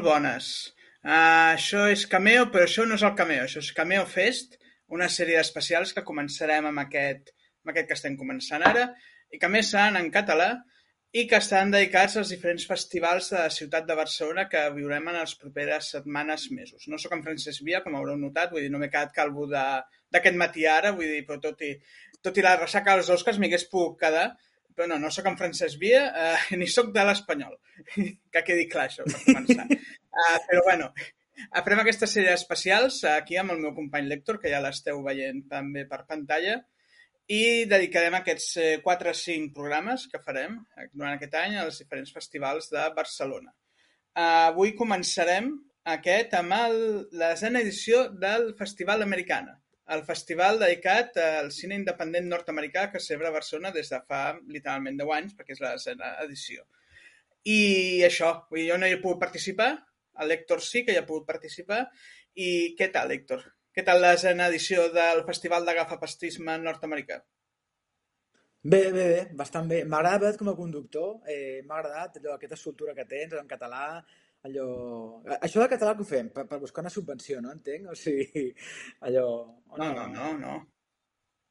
[0.00, 0.46] Molt bones.
[1.04, 4.54] Uh, això és Cameo, però això no és el Cameo, això és Cameo Fest,
[4.96, 8.86] una sèrie d'especials que començarem amb aquest, amb aquest que estem començant ara,
[9.28, 10.46] i que més seran en català,
[11.12, 15.20] i que estan dedicats als diferents festivals de la ciutat de Barcelona que viurem en
[15.20, 16.88] les properes setmanes, mesos.
[16.88, 20.40] No sóc en Francesc Via, com haureu notat, vull dir, no m'he quedat calvo d'aquest
[20.46, 21.74] matí ara, vull dir, però tot i,
[22.24, 24.30] tot i la ressaca dels Oscars m'hi hagués pogut quedar,
[24.80, 27.58] però no, no sóc en Francesc Via, eh, ni sóc de l'Espanyol,
[28.32, 29.66] que quedi clar això, per començar.
[29.68, 30.86] uh, però bueno,
[31.52, 35.84] farem aquesta sèrie d'especials aquí amb el meu company Lector, que ja l'esteu veient també
[35.90, 36.62] per pantalla,
[37.30, 40.56] i dedicarem aquests 4 o 5 programes que farem
[40.88, 43.52] durant aquest any als diferents festivals de Barcelona.
[44.18, 45.52] Avui començarem
[45.92, 46.80] aquest amb el,
[47.20, 49.60] la desena edició del Festival Americana,
[49.94, 54.22] el festival dedicat al cine independent nord-americà que celebra a Barcelona des de fa
[54.56, 56.66] literalment 10 anys, perquè és la desena edició.
[57.44, 59.70] I això, vull dir, jo no hi he pogut participar,
[60.22, 61.82] el Héctor sí que hi ha pogut participar,
[62.36, 63.42] i què tal, Héctor?
[63.74, 67.20] Què tal la desena edició del Festival d'Agafapastisme nord-americà?
[68.62, 69.84] Bé, bé, bé, bastant bé.
[69.88, 74.04] M'agrada com a conductor, eh, m'ha agradat allò, aquesta soltura que tens en català,
[74.48, 74.66] allò...
[75.40, 76.30] Això del català que ho fem?
[76.34, 77.52] Per, per buscar una subvenció, no?
[77.56, 77.90] Entenc?
[77.92, 78.46] O sigui,
[79.08, 79.26] allò...
[79.76, 80.56] No, no, no, no.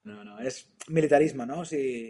[0.09, 1.61] No, no, és militarisme, no?
[1.63, 2.09] O sigui...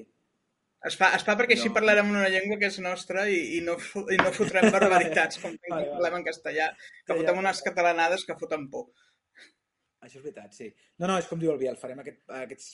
[0.88, 1.60] Es fa, es fa perquè no.
[1.60, 3.74] així parlarem una llengua que és nostra i, i, no,
[4.14, 6.70] i no fotrem barbaritats com que vale, parlem en castellà,
[7.04, 8.88] que ja, fotem unes catalanades que foten por.
[10.00, 10.70] Això és veritat, sí.
[11.02, 12.70] No, no, és com diu el Biel, farem aquest, aquests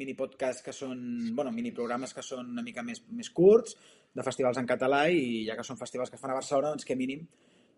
[0.00, 1.02] mini podcasts que són,
[1.36, 3.76] bueno, mini programes que són una mica més, més curts,
[4.12, 6.88] de festivals en català i ja que són festivals que es fan a Barcelona, doncs
[6.88, 7.24] que mínim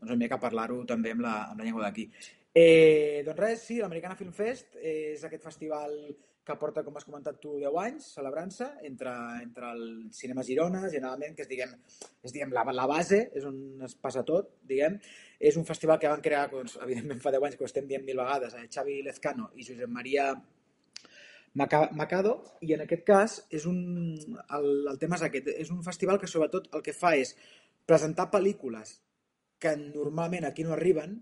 [0.04, 2.08] doncs una mica parlar-ho també amb la, amb la llengua d'aquí.
[2.54, 5.96] Eh, doncs res, sí, l'Americana Film Fest és aquest festival
[6.44, 11.32] que porta, com has comentat tu, 10 anys celebrant-se entre, entre el cinema Girona, generalment,
[11.34, 11.72] que és, diguem,
[12.20, 14.98] és diguem, la, la base, és on es passa tot, diguem.
[15.40, 18.04] És un festival que van crear, doncs, evidentment fa 10 anys, que ho estem dient
[18.04, 20.28] mil vegades, eh, Xavi Lezcano i Josep Maria
[21.54, 22.34] Macado,
[22.66, 23.78] i en aquest cas és un,
[24.58, 27.36] el, el tema és aquest, és un festival que sobretot el que fa és
[27.86, 28.96] presentar pel·lícules
[29.62, 31.14] que normalment aquí no arriben,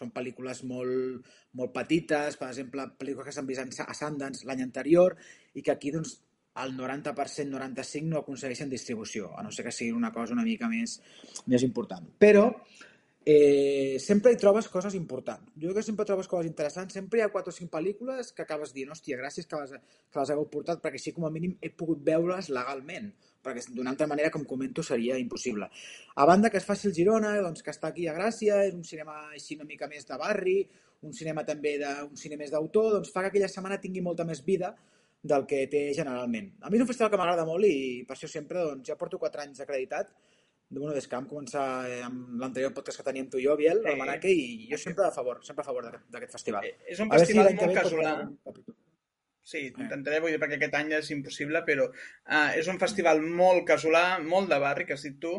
[0.00, 1.28] són pel·lícules molt,
[1.60, 5.16] molt petites, per exemple, pel·lícules que s'han vist a Sundance l'any anterior
[5.54, 6.16] i que aquí doncs,
[6.60, 10.68] el 90%, 95% no aconsegueixen distribució, a no ser que sigui una cosa una mica
[10.72, 10.96] més,
[11.46, 12.08] més important.
[12.18, 12.48] Però
[14.00, 15.50] sempre hi trobes coses importants.
[15.54, 16.94] Jo crec que sempre trobes coses interessants.
[16.96, 19.74] Sempre hi ha 4 o 5 pel·lícules que acabes dient, hòstia, gràcies que les,
[20.10, 23.94] que les hagueu portat, perquè així com a mínim he pogut veure's legalment perquè d'una
[23.94, 25.70] altra manera, com comento, seria impossible.
[26.16, 28.84] A banda que es faci el Girona, doncs, que està aquí a Gràcia, és un
[28.84, 30.58] cinema així una mica més de barri,
[31.08, 34.26] un cinema també de, un cinema més d'autor, doncs fa que aquella setmana tingui molta
[34.28, 34.74] més vida
[35.22, 36.52] del que té generalment.
[36.60, 39.20] A mi és un festival que m'agrada molt i per això sempre, doncs, ja porto
[39.20, 40.12] 4 anys acreditat,
[40.78, 43.80] bueno, des que vam començar eh, amb l'anterior podcast que teníem tu i jo, Biel,
[43.82, 43.90] sí.
[43.90, 46.68] el Manaque, i jo sempre a favor, sempre a favor d'aquest festival.
[46.68, 48.12] Eh, és un festival si molt casolà.
[49.50, 53.64] Sí, intentaré, vull dir, perquè aquest any és impossible, però uh, és un festival molt
[53.66, 55.32] casolà, molt de barri, que has dit tu,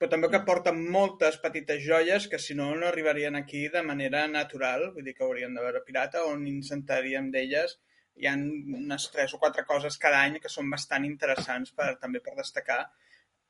[0.00, 4.24] però també que porta moltes petites joies que si no no arribarien aquí de manera
[4.28, 7.76] natural, vull dir que haurien de veure pirata, on incentaríem d'elles.
[8.16, 12.24] Hi ha unes tres o quatre coses cada any que són bastant interessants per, també
[12.24, 12.86] per destacar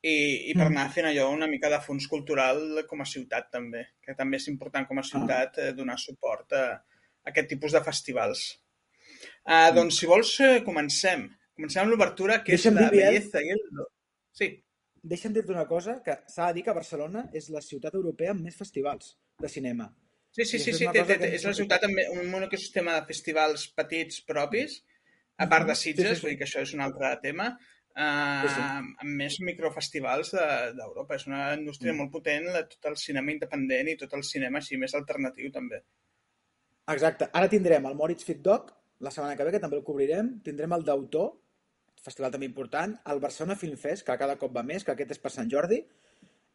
[0.06, 0.74] i, i per mm.
[0.74, 4.46] anar fent allò una mica de fons cultural com a ciutat també, que també és
[4.52, 8.46] important com a ciutat eh, donar suport a, a aquest tipus de festivals.
[9.46, 11.26] Uh, doncs, si vols, eh, comencem.
[11.56, 13.62] Comencem amb l'obertura, que Deixa'm és la bellesa i el...
[14.36, 14.50] Sí.
[15.06, 18.42] Deixa'm dir-te una cosa, que s'ha de dir que Barcelona és la ciutat europea amb
[18.46, 19.88] més festivals de cinema.
[20.36, 23.70] Sí, sí, sí, sí té, té, té, és la ciutat amb un ecosistema de festivals
[23.78, 24.82] petits propis,
[25.40, 26.24] a part de Sitges, sí, sí, sí.
[26.24, 27.54] vull dir que això és un altre tema,
[27.96, 28.64] sí.
[29.02, 30.34] amb més microfestivals
[30.76, 31.14] d'Europa.
[31.14, 32.02] De, és una indústria mm.
[32.02, 35.80] molt potent, tot el cinema independent i tot el cinema així més alternatiu també.
[36.92, 37.30] Exacte.
[37.32, 38.70] Ara tindrem el Moritz Fit Dog,
[39.00, 40.36] la setmana que ve, que també el cobrirem.
[40.44, 41.32] Tindrem el d'autor,
[42.04, 45.22] festival també important, el Barcelona Film Fest, que cada cop va més, que aquest és
[45.22, 45.80] per Sant Jordi,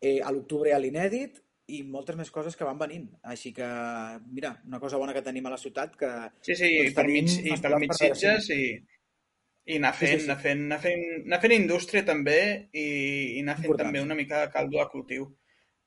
[0.01, 1.41] eh, a l'octubre ha l'inèdit,
[1.71, 3.05] i moltes més coses que van venint.
[3.33, 3.67] Així que,
[4.35, 6.09] mira, una cosa bona que tenim a la ciutat que...
[6.43, 8.63] Sí, sí, doncs, per mig, i per mig Sitges i,
[9.71, 10.29] i anar fent, sí, sí, sí.
[10.29, 12.39] Anar, fent, anar, fent, anar fent indústria també
[12.71, 12.87] i,
[13.37, 13.87] i anar fent Important.
[13.87, 15.27] també una mica de caldo de cultiu.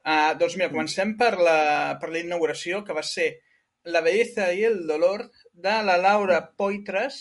[0.04, 1.58] Uh, doncs mira, comencem per la,
[2.00, 3.34] per la inauguració, que va ser
[3.84, 7.18] La belleza i el dolor de la Laura Poitras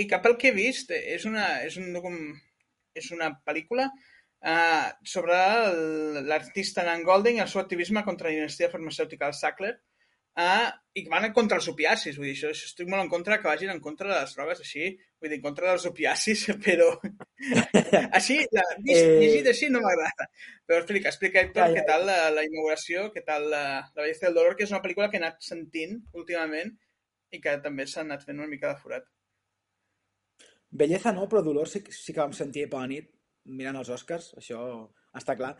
[0.00, 1.90] i que pel que he vist és una, és un,
[2.96, 5.36] és una pel·lícula uh, sobre
[6.30, 9.74] l'artista Nan Golding i el seu activisme contra la dinastia farmacèutica del Sackler.
[10.38, 10.68] Uh,
[10.98, 12.16] i van en contra dels opiacis.
[12.18, 14.62] Vull dir, això, això estic molt en contra que vagin en contra de les drogues
[14.64, 14.88] així,
[15.20, 16.88] vull dir, en contra dels opiacis, però
[18.18, 19.20] així, la, llegit, Eh.
[19.22, 20.28] llegit així no m'agrada.
[20.68, 24.40] Però explica, explica, Héctor, què tal la, la inauguració, què tal la, la bellesa del
[24.40, 26.74] dolor, que és una pel·lícula que he anat sentint últimament
[27.34, 29.06] i que també s'ha anat fent una mica de forat.
[30.70, 33.08] Belleza no, però dolor sí, sí que vam sentir per la nit
[33.58, 34.60] mirant els Oscars, això
[35.16, 35.54] està clar.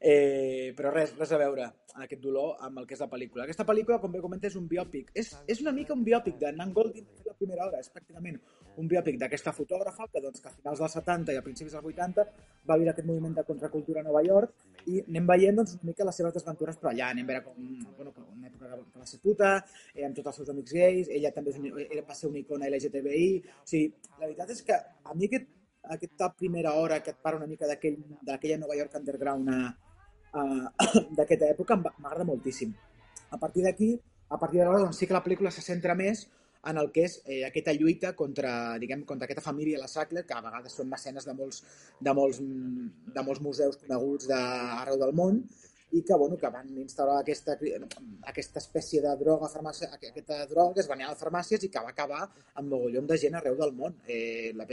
[0.00, 1.70] Eh, però res, res a veure
[2.02, 3.44] aquest dolor amb el que és la pel·lícula.
[3.44, 5.12] Aquesta pel·lícula, com bé comenta, és un biòpic.
[5.14, 8.40] És, és una mica un biòpic de Nan Goldin, que la primera hora, és pràcticament
[8.80, 11.86] un biòpic d'aquesta fotògrafa que, doncs, que a finals dels 70 i a principis dels
[11.92, 12.24] 80
[12.66, 16.06] va viure aquest moviment de contracultura a Nova York i anem veient doncs, una mica
[16.08, 17.12] les seves desventures per allà.
[17.14, 19.52] Anem veure com, bueno, com una època que va ser puta,
[19.94, 22.42] eh, amb tots els seus amics gais, ella també és un, era, va ser una
[22.42, 23.28] icona LGTBI.
[23.62, 25.46] O sigui, la veritat és que a mi aquest,
[25.90, 29.50] aquesta primera hora que et parla una mica d'aquell- d'aquella Nova York underground
[31.16, 32.72] d'aquesta època m'agrada moltíssim.
[33.30, 33.92] A partir d'aquí,
[34.30, 36.28] a partir llavors, doncs sí que la pel·lícula se centra més
[36.64, 40.34] en el que és eh, aquesta lluita contra, diguem, contra aquesta família, la Sackler, que
[40.34, 41.60] a vegades són mecenes de molts,
[42.00, 45.42] de molts, de molts museus coneguts d'arreu del món
[45.94, 47.54] i que, bueno, que van instaurar aquesta,
[48.26, 51.84] aquesta espècie de droga, farmàcia, aquesta droga que es venia a les farmàcies i que
[51.84, 54.00] va acabar amb mogollon de gent arreu del món.
[54.08, 54.66] Eh, la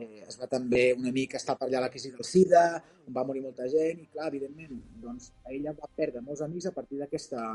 [0.00, 2.64] eh, es va també una mica estar per allà la crisi del SIDA,
[3.06, 6.74] on va morir molta gent, i clar, evidentment, doncs, ella va perdre molts amics a
[6.76, 7.46] partir d'aquesta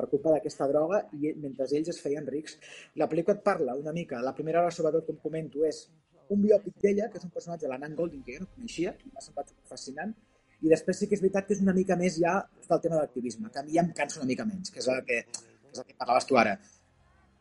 [0.00, 2.56] per culpa d'aquesta droga i mentre ells es feien rics.
[3.00, 5.84] La pel·lícula et parla una mica, la primera hora sobretot com comento és
[6.30, 9.10] un biòpic d'ella, que és un personatge, la Nan Golding, que jo no coneixia, i
[9.10, 10.14] m'ha semblat fascinant,
[10.62, 12.36] i després sí que és veritat que és una mica més ja
[12.68, 14.88] del tema de l'activisme, que a mi ja em cansa una mica menys, que és
[14.92, 16.54] el que, que és el que parlaves tu ara.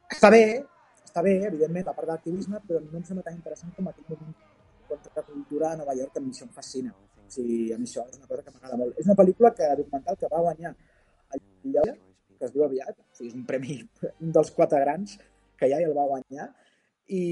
[0.09, 0.43] Està bé,
[1.19, 4.05] està bé, evidentment, la part de l'activisme, però no em sembla tan interessant com aquell
[4.09, 4.35] moment
[4.87, 6.93] contra la cultura a Nova York, que a mi això em fascina.
[6.93, 8.95] O sigui, a mi això és una cosa que m'agrada molt.
[8.97, 10.71] És una pel·lícula que, documental que va guanyar
[11.35, 11.43] el
[11.73, 11.95] Llolla,
[12.39, 13.77] que es diu aviat, o sigui, és un premi,
[14.25, 15.17] un dels quatre grans
[15.59, 16.49] que hi ha i el va guanyar.
[17.19, 17.23] I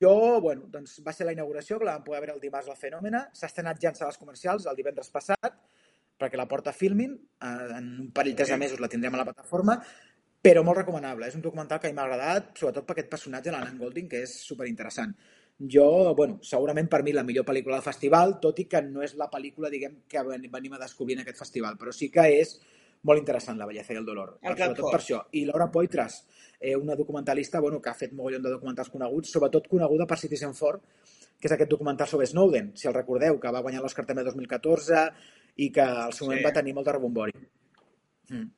[0.00, 2.78] jo, bueno, doncs va ser la inauguració, que la vam poder veure el dimarts al
[2.80, 3.26] Fenòmena.
[3.36, 5.60] S'ha estrenat ja en sales comercials el divendres passat,
[6.20, 7.16] perquè la porta Filmin.
[7.44, 9.80] En un parell de mesos la tindrem a la plataforma,
[10.42, 11.26] però molt recomanable.
[11.28, 14.08] És un documental que a mi m'ha agradat, sobretot per aquest personatge, la Nan Golding,
[14.08, 15.14] que és superinteressant.
[15.60, 19.14] Jo, bueno, segurament per mi la millor pel·lícula del festival, tot i que no és
[19.20, 22.58] la pel·lícula, diguem, que ven- venim a descobrir en aquest festival, però sí que és
[23.02, 24.38] molt interessant, La belleza i el dolor.
[24.42, 25.18] El Per, sobretot per això.
[25.32, 26.26] I Laura Poitras,
[26.58, 30.54] eh, una documentalista bueno, que ha fet mogollon de documentals coneguts, sobretot coneguda per Citizen
[30.54, 30.80] Four,
[31.38, 35.10] que és aquest documental sobre Snowden, si el recordeu, que va guanyar l'Oscar també 2014
[35.56, 36.44] i que al seu moment Sí.
[36.44, 37.32] va tenir molt de rebombori.
[38.30, 38.50] Mm.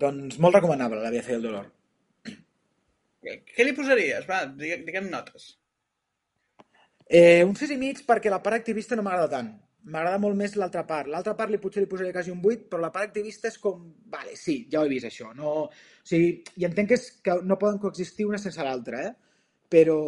[0.00, 1.68] Doncs molt recomanable, La belleza i el dolor.
[3.24, 4.26] Què li posaries?
[4.28, 5.54] Va, digue- diguem notes.
[7.06, 9.50] Eh, un 6 i mig perquè la part activista no m'agrada tant.
[9.84, 11.08] M'agrada molt més l'altra part.
[11.12, 13.82] L'altra part li potser li posaria quasi un 8, però la part activista és com...
[14.12, 15.32] Vale, sí, ja ho he vist, això.
[15.36, 15.52] No...
[15.68, 19.12] O sigui, i entenc que, és, que no poden coexistir una sense l'altra, eh?
[19.74, 19.98] Però,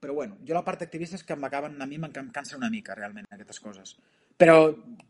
[0.00, 2.96] però bueno, jo la part activista és que m'acaben, a mi m'en cansa una mica,
[2.96, 3.96] realment, aquestes coses.
[4.36, 4.56] Però,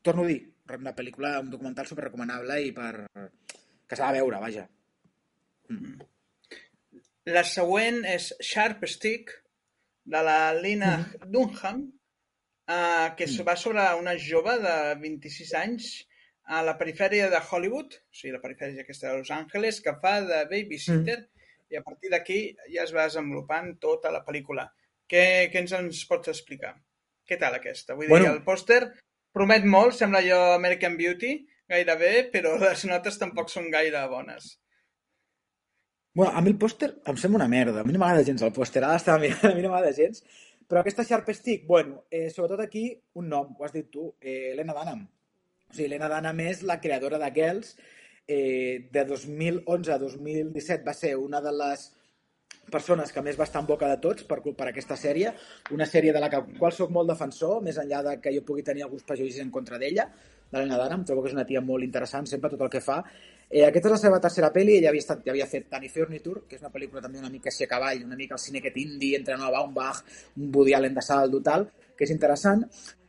[0.02, 0.40] torno a dir,
[0.78, 2.92] una pel·lícula, un documental superrecomanable i per...
[3.88, 4.66] que s'ha de veure, vaja.
[7.28, 9.32] La següent és Sharp Stick,
[10.08, 10.92] de la Lina
[11.28, 11.82] Dunham,
[12.68, 13.44] uh, que Mm.
[13.44, 16.06] va sobre una jove de 26 anys
[16.46, 20.20] a la perifèria de Hollywood, o sigui, la perifèria aquesta de Los Angeles, que fa
[20.22, 21.28] de babysitter,
[21.70, 24.70] i a partir d'aquí ja es va desenvolupant tota la pel·lícula.
[25.06, 26.74] Què, què ens ens pots explicar?
[27.28, 27.94] Què tal aquesta?
[27.94, 28.24] Vull Bueno.
[28.24, 28.94] dir, el pòster
[29.32, 34.56] promet molt, sembla jo American Beauty, gairebé, però les notes tampoc són gaire bones.
[36.18, 37.82] Bueno, a mi el pòster em sembla una merda.
[37.82, 40.24] A mi no m'agrada gens el pòster, ara estava mirant, a mi no m'agrada gens.
[40.68, 44.50] Però aquesta Sharp Stick, bueno, eh, sobretot aquí, un nom, ho has dit tu, eh,
[44.52, 45.06] Helena Dunham.
[45.68, 47.76] O sigui, Helena Dunham és la creadora de Girls.
[48.28, 51.86] Eh, de 2011 a 2017 va ser una de les
[52.68, 55.32] persones que més va estar en boca de tots per, per aquesta sèrie,
[55.72, 58.84] una sèrie de la qual sóc molt defensor, més enllà de que jo pugui tenir
[58.84, 60.10] alguns prejudicis en contra d'ella,
[60.52, 63.02] d'Helena Dunham, trobo que és una tia molt interessant sempre tot el que fa.
[63.48, 66.58] Eh, aquesta és la seva tercera pel·li, ella havia, estat, havia fet Danny Furniture, que
[66.58, 69.16] és una pel·lícula també una mica així a cavall, una mica al cine aquest indie,
[69.16, 70.02] entre Noah Baumbach,
[70.36, 72.66] un Woody Allen de saldo, tal, que és interessant.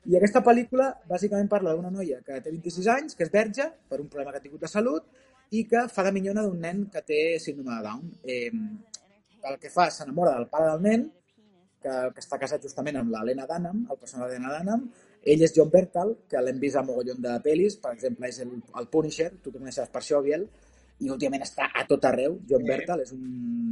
[0.09, 3.99] I aquesta pel·lícula bàsicament parla d'una noia que té 26 anys, que és verge, per
[3.99, 5.09] un problema que ha tingut de salut,
[5.51, 8.09] i que fa de minyona d'un nen que té síndrome de Down.
[8.23, 8.51] Eh,
[9.49, 11.05] el que fa, s'enamora del pare del nen,
[11.83, 14.87] que, que està casat justament amb l'Helena Dunham, el personatge d'Helena Dunham.
[15.23, 18.53] Ell és John Bertal, que l'hem vist a mogollon de pel·lis, per exemple, és el,
[18.79, 20.45] el Punisher, tu coneixes per això, Biel,
[20.99, 22.39] i últimament està a tot arreu.
[22.47, 22.69] John Sí.
[22.69, 23.25] Bertal és un,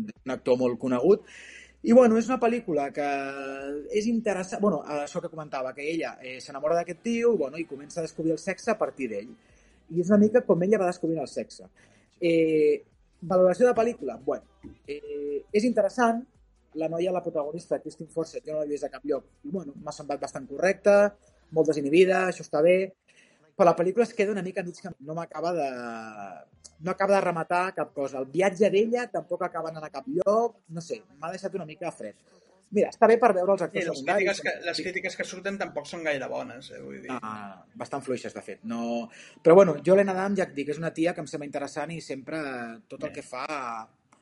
[0.08, 1.24] un actor molt conegut.
[1.88, 3.08] I bueno, és una pel·lícula que
[3.96, 8.02] és interessant, bueno, això que comentava, que ella eh, s'enamora d'aquest tio bueno, i comença
[8.02, 9.30] a descobrir el sexe a partir d'ell.
[9.94, 11.70] I és una mica com ella va descobrint el sexe.
[12.20, 12.84] Eh,
[13.22, 14.18] valoració de pel·lícula?
[14.26, 14.44] Bueno,
[14.88, 16.26] eh, és interessant,
[16.78, 19.74] la noia, la protagonista, Christine Fawcett, jo no l'he vist a cap lloc, i bueno,
[19.84, 21.16] m'ha semblat bastant correcta,
[21.52, 22.78] molt desinhibida, això està bé,
[23.58, 25.68] però la pel·lícula es queda una mica mig que no m'acaba de...
[26.80, 28.20] no acaba de rematar cap cosa.
[28.20, 31.92] El viatge d'ella tampoc acaba anant a cap lloc, no sé, m'ha deixat una mica
[31.92, 32.16] fred.
[32.70, 34.28] Mira, està bé per veure els Sí, actors les, secundaris.
[34.28, 37.10] crítiques que, les crítiques que surten tampoc són gaire bones, eh, vull dir.
[37.16, 38.60] Ah, bastant fluixes, de fet.
[38.68, 39.08] No...
[39.42, 41.94] Però bueno, jo l'Helena Adam, ja et dic, és una tia que em sembla interessant
[41.96, 42.42] i sempre
[42.92, 43.46] tot el que fa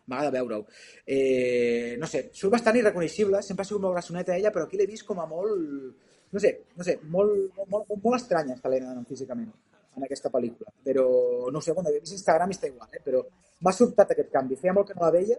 [0.06, 0.68] m'agrada veure-ho.
[1.10, 4.88] Eh, no sé, surt bastant irreconeixible, sempre ha sigut molt grassoneta ella, però aquí l'he
[4.94, 5.96] vist com a molt...
[6.34, 9.52] No sé, no sé, molt, molt, molt, estranya està l'Helena Adam físicament
[9.96, 10.72] en aquesta pel·lícula.
[10.84, 11.06] Però,
[11.54, 13.02] no sé, quan he vist Instagram està igual, eh?
[13.04, 13.22] però
[13.64, 14.58] m'ha sobtat aquest canvi.
[14.60, 15.38] Feia molt que no la veia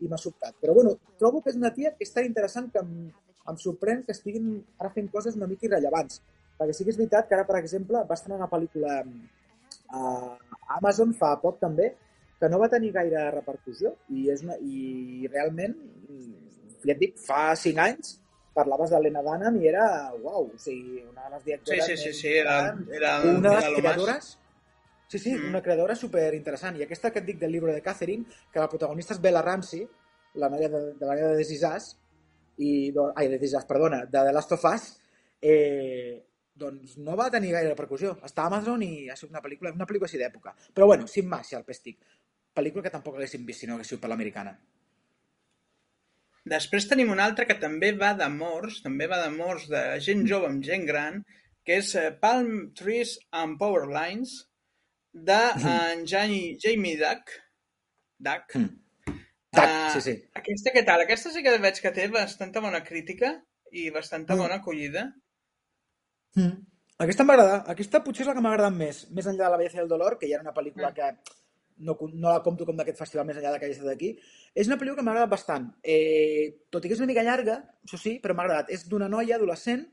[0.00, 0.56] i m'ha sobtat.
[0.62, 3.10] Però bueno, trobo que és una tia que és tan interessant que em,
[3.52, 6.22] em sorprèn que estiguin ara fent coses una mica irrellevants.
[6.60, 9.00] Perquè sí que és veritat que ara, per exemple, va estar en una pel·lícula
[9.90, 10.38] a
[10.78, 11.90] Amazon fa poc també,
[12.40, 15.74] que no va tenir gaire repercussió i, és una, i realment,
[16.86, 18.14] ja et dic, fa cinc anys
[18.54, 21.96] parlaves de l'Helena Dunham i era, uau, o sigui, una de les Sí, directores sí,
[21.96, 22.56] sí, més sí, era,
[22.92, 24.36] era, una de les creadores
[25.10, 25.48] Sí, sí, Mm.
[25.48, 26.76] una creadora super interessant.
[26.78, 29.80] I aquesta que et dic del llibre de Catherine, que la protagonista és Bella Ramsey,
[30.34, 31.88] la noia de, de la noia de This Is Us,
[32.58, 34.84] i, do- ai, de This Is Us, perdona, de The Last of Us,
[35.42, 36.22] eh,
[36.54, 38.12] doncs no va tenir gaire repercussió.
[38.22, 40.54] Està a Amazon i ha sigut una pel·lícula, una pel·lícula així d'època.
[40.72, 41.98] Però bueno, sin más, si el pestic.
[42.54, 44.54] Pel·lícula que tampoc haguéssim vist si no hagués sigut per l'americana.
[46.48, 50.64] Després tenim una altra que també va d'amors, també va d'amors de gent jove amb
[50.64, 51.24] gent gran,
[51.64, 54.46] que és eh, Palm Trees and Power Lines,
[55.12, 57.30] de en Jamie, Duck.
[58.18, 58.54] Duck.
[58.56, 58.76] Mm.
[59.50, 60.12] Tac, Ah, sí, sí.
[60.38, 61.00] Aquesta què tal?
[61.02, 63.32] Aquesta sí que veig que té bastanta bona crítica
[63.72, 64.38] i bastanta Mm.
[64.38, 65.12] bona acollida.
[66.36, 66.52] Mm.
[67.00, 67.64] Aquesta m'agrada.
[67.66, 69.10] Aquesta potser és la que m'ha agradat més.
[69.10, 70.94] Més enllà de La belleza i el dolor, que ja era una pel·lícula Mm.
[70.94, 71.16] que
[71.86, 74.10] no, no la compto com d'aquest festival més enllà de que.
[74.54, 75.70] És una pel·lícula que m'ha agradat bastant.
[75.82, 78.70] Eh, tot i que és una mica llarga, això sí, però m'ha agradat.
[78.74, 79.86] És d'una noia adolescent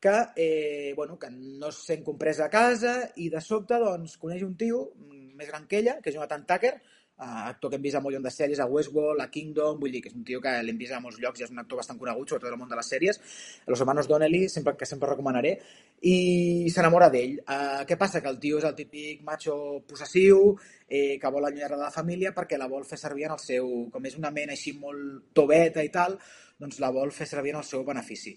[0.00, 4.42] que, eh, bueno, que no es sent compresa a casa i de sobte doncs, coneix
[4.42, 6.74] un tio mm, més gran que ella, que és Jonathan Tucker,
[7.20, 10.10] actor que hem vist a molt de sèries, a Westworld, a Kingdom, vull dir que
[10.10, 12.28] és un tio que l'hem vist a molts llocs i és un actor bastant conegut,
[12.28, 13.20] sobretot en el món de les sèries,
[13.66, 15.54] Los hermanos Donnelly, sempre, que sempre recomanaré,
[16.02, 17.38] i s'enamora d'ell.
[17.44, 18.22] Uh, què passa?
[18.24, 19.54] Que el tio és el típic macho
[19.88, 20.54] possessiu,
[20.88, 23.68] eh, que vol allunyar de la família perquè la vol fer servir en el seu...
[23.92, 26.16] Com és una ment així molt tobeta i tal,
[26.60, 28.34] doncs la vol fer servir en el seu benefici.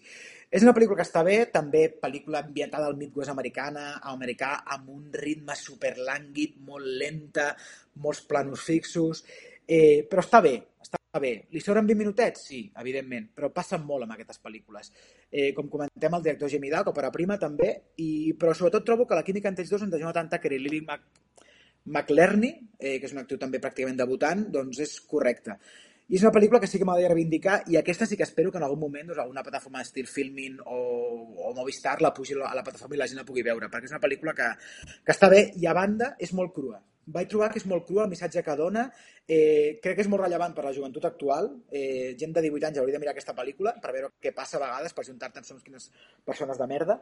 [0.54, 5.08] És una pel·lícula que està bé, també pel·lícula ambientada al Midwest americana, americà, amb un
[5.14, 7.50] ritme superlànguid, molt lenta,
[8.06, 9.24] molts planos fixos,
[9.68, 10.54] eh, però està bé,
[10.84, 11.34] està bé.
[11.52, 12.46] Li sobren 20 minutets?
[12.48, 14.94] Sí, evidentment, però passen molt amb aquestes pel·lícules.
[15.30, 19.20] Eh, com comentem, el director Jamie Duck, Opera Prima, també, i, però sobretot trobo que
[19.20, 21.06] la química entre ells dos, entre Jonathan Tucker i Lily Mac
[21.86, 25.58] McLerney, eh, que és un actiu també pràcticament debutant, doncs és correcta.
[26.14, 28.60] I és una pel·lícula que sí que m'agradaria reivindicar i aquesta sí que espero que
[28.60, 30.76] en algun moment doncs, alguna plataforma d'estil Filmin o,
[31.42, 33.96] o Movistar la pugi a la plataforma i la gent la pugui veure, perquè és
[33.96, 34.52] una pel·lícula que,
[35.02, 36.78] que està bé i a banda és molt crua.
[37.18, 38.86] Vaig trobar que és molt crua el missatge que dona,
[39.26, 42.84] eh, crec que és molt rellevant per la joventut actual, eh, gent de 18 anys
[42.84, 45.66] hauria de mirar aquesta pel·lícula per veure què passa a vegades, per juntar-te amb segons
[45.66, 45.90] quines
[46.30, 47.02] persones de merda,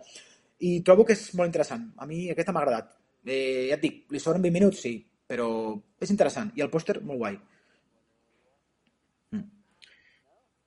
[0.63, 1.89] i trobo que és molt interessant.
[1.99, 2.95] A mi aquesta m'ha agradat.
[3.27, 5.51] Eh, ja et dic, li sobren 20 minuts, sí, però
[5.99, 6.55] és interessant.
[6.55, 7.41] I el pòster, molt guai.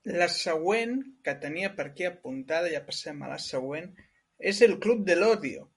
[0.05, 3.91] La següent, que tenia per aquí apuntada, ja passem a la següent,
[4.39, 5.69] és el Club de l'Odio,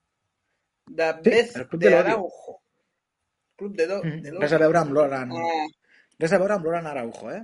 [0.87, 2.15] de Sí, Beth Club de de l'Odio.
[2.15, 2.57] Araujo.
[3.57, 5.31] Club de, do, de Res a veure amb Loran.
[5.31, 5.63] Ah,
[6.19, 7.43] Res a veure amb Loran Araujo, eh?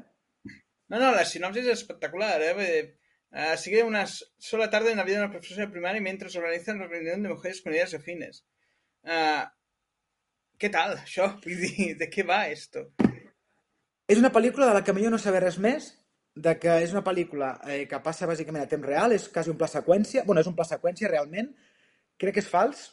[0.91, 2.53] no, no, la sinopsis es espectacular, ¿eh?
[2.53, 2.97] De-
[3.31, 6.75] ah, sigue una sola tarde en la vida de una profesora de primaria mientras organizan
[6.77, 8.45] una reunión de mujeres con ideas afines.
[9.03, 9.53] Ah,
[10.59, 11.31] ¿Qué tal, això?
[11.43, 12.89] Vull dir, de què va esto?
[14.07, 15.89] És una pel·lícula de la que millor no saber res més,
[16.35, 19.57] de que és una pel·lícula eh, que passa bàsicament a temps real, és quasi un
[19.57, 21.51] pla seqüència, bueno, és un pla seqüència realment,
[22.17, 22.87] crec que és fals,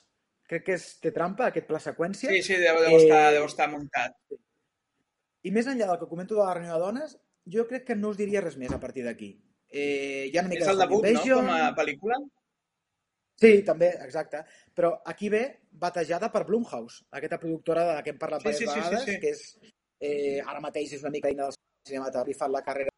[0.50, 3.46] crec que és, té trampa aquest pla seqüència, Sí, sí, deu, deu, estar, Eh, deu
[3.46, 4.16] estar muntat.
[5.42, 7.16] i més enllà del que comento de la reunió de dones,
[7.46, 9.30] jo crec que no us diria res més a partir d'aquí.
[9.70, 12.18] Eh, hi ha una mica És el de debut, no?, Invasion, com a pel·lícula.
[13.40, 14.42] Sí, també, exacte.
[14.76, 18.58] Però aquí ve batejada per Blumhouse, aquesta productora de la que hem parlat Sí, diverses
[18.60, 19.20] sí, sí, sí, vegades, sí.
[19.20, 21.54] que és, eh, ara mateix és una mica eina del
[21.88, 22.90] cinematogràfic, fa la carrera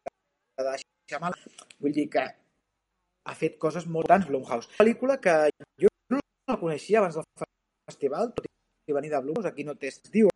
[0.61, 0.75] de
[1.09, 1.39] Shyamalan.
[1.81, 4.69] Vull dir que ha fet coses molt grans Blumhouse.
[4.69, 5.35] Una pel·lícula que
[5.81, 6.19] jo no
[6.51, 7.47] la coneixia abans del
[7.89, 8.47] festival, tot
[8.87, 10.29] i venir de Blumhouse, aquí no té es diu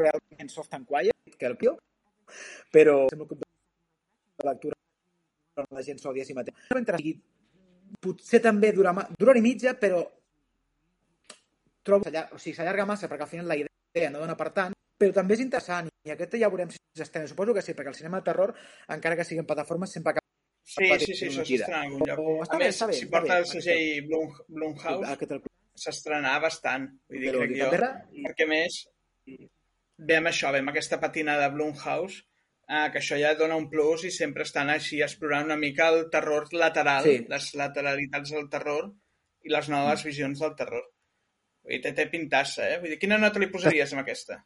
[0.00, 1.76] realment soft and quiet, que el tio,
[2.72, 4.78] però sembla que de lectura
[5.76, 6.54] la gent s'odia a si mateix.
[7.04, 7.14] I
[8.00, 10.04] potser també dura, dura i mitja, però
[11.82, 15.14] trobo o sigui, s'allarga massa perquè al final la idea no dona per tant però
[15.16, 18.20] també és interessant, i aquest ja veurem si s'estrena, suposo que sí, perquè el cinema
[18.20, 18.54] de terror,
[18.88, 20.26] encara que sigui en plataformes, sempre acaba
[20.70, 22.18] Sí, sí, sí, això s'estrena en algun lloc.
[22.20, 25.14] Però està A bé, més, està bé, si està porta bé, el segell Blum, Blumhouse,
[25.26, 25.40] el
[25.84, 26.84] s'estrenarà bastant.
[27.10, 27.70] Vull dir, crec jo.
[28.26, 28.76] Perquè més,
[30.10, 32.22] ve amb això, ve amb aquesta patina de Blumhouse,
[32.68, 36.06] eh, que això ja dona un plus i sempre estan així explorant una mica el
[36.12, 37.26] terror lateral, Sí.
[37.28, 38.92] les lateralitats del terror
[39.42, 40.86] i les noves visions del terror.
[41.64, 42.78] Vull dir, té, té pintassa, eh?
[42.78, 44.44] Vull dir, quina nota li posaries amb aquesta?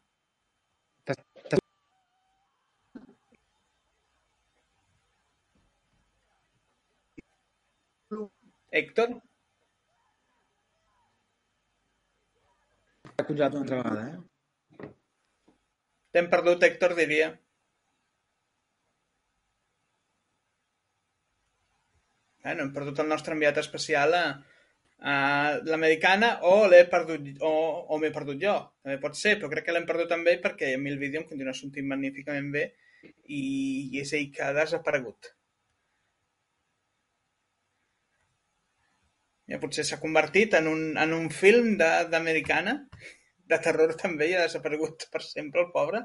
[8.80, 9.12] Héctor?
[13.14, 14.88] S'ha congelat una altra vegada, eh?
[16.14, 17.28] T'hem perdut, Héctor, diria.
[22.44, 24.24] Eh, no hem perdut el nostre enviat especial a,
[25.12, 25.14] a
[25.70, 27.52] l'americana o l'he perdut o,
[27.94, 28.56] o m'he perdut jo.
[28.82, 31.30] També pot ser, però crec que l'hem perdut també perquè a mi el vídeo em
[31.30, 32.66] continua sortint magníficament bé
[33.06, 35.32] i, i és ell que ha desaparegut.
[39.62, 42.78] Potser s'ha convertit en un, en un film d'americana,
[43.52, 46.04] de, terror també, i ha desaparegut per sempre el pobre.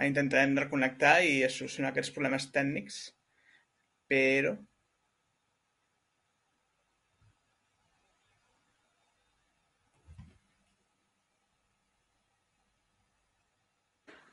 [0.00, 3.00] Intentarem reconnectar i solucionar aquests problemes tècnics,
[4.08, 4.56] però...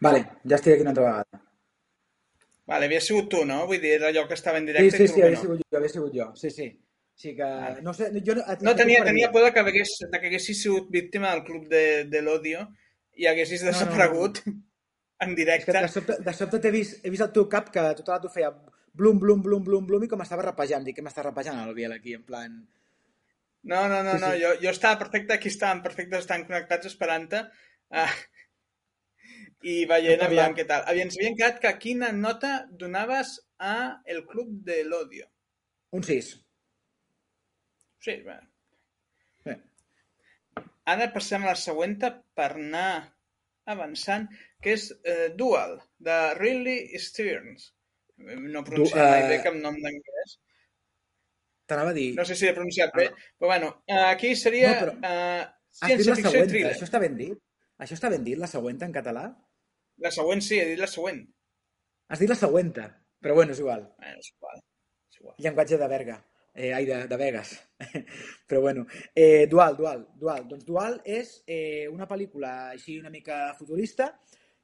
[0.01, 1.43] Vale, ja estic aquí una altra vegada.
[2.67, 3.61] Vale, havia sigut tu, no?
[3.69, 5.37] Vull dir, era allò que estava en Sí, directe sí, i sí, tu que havia
[5.37, 5.41] no.
[5.41, 6.27] sigut jo, havia sigut jo.
[6.35, 6.67] Sí, sí.
[7.17, 7.43] Sí que...
[7.43, 7.81] Vale.
[7.81, 8.35] No sé, jo...
[8.61, 12.05] No, tenia, tenia por de que, hagués, de que haguessis sigut víctima del club de,
[12.05, 12.67] de l'odio
[13.17, 13.73] i haguessis no, no.
[13.73, 15.79] desaparegut en És que directe.
[15.81, 18.29] de sobte, de sobte t'he vist, he vist el teu cap que tot el rato
[18.29, 18.51] feia
[18.93, 20.85] blum, blum, blum, blum, blum i com estava rapejant.
[20.85, 22.59] Dic, què m'està rapejant el Biel aquí, en plan...
[23.67, 24.41] No, no, no, Sí, no sí.
[24.43, 28.13] jo, jo estava perfecte, aquí estàvem perfectes, estan connectats esperant-te uh,
[29.63, 30.83] i veient Hem aviam què tal.
[30.85, 35.25] Aviam, ens havien quedat que quina nota donaves a el club de l'odio.
[35.97, 36.33] Un 6.
[38.05, 38.35] Sí, bé.
[39.45, 39.55] Bé.
[40.93, 41.97] Ara passem a la següent
[42.37, 42.89] per anar
[43.67, 44.27] avançant,
[44.63, 47.71] que és eh, Dual, de Ridley Stearns.
[48.17, 50.37] No pronunciaré Du- mai eh, bé cap nom d'anglès.
[51.67, 52.13] T'anava a dir...
[52.15, 55.43] No sé si l'he pronunciat bé, però bueno, eh, aquí seria No, però eh,
[55.81, 56.71] Has dit ciència la ficció i thriller.
[56.71, 57.33] això està ben dit?
[57.83, 59.25] Això està ben dit, la següent en català?
[60.03, 61.23] La següent sí, he dit la següent.
[62.07, 62.73] Has dit la següent,
[63.21, 63.87] però bueno, és igual.
[63.97, 64.63] Bueno, és igual.
[65.11, 65.37] És igual.
[65.43, 66.17] Llenguatge de Berga.
[66.57, 67.51] Eh, ai, de, de Vegas.
[68.47, 68.87] però bueno.
[69.13, 70.47] Eh, dual, dual, dual.
[70.49, 74.15] Doncs Dual és eh, una pel·lícula així una mica futurista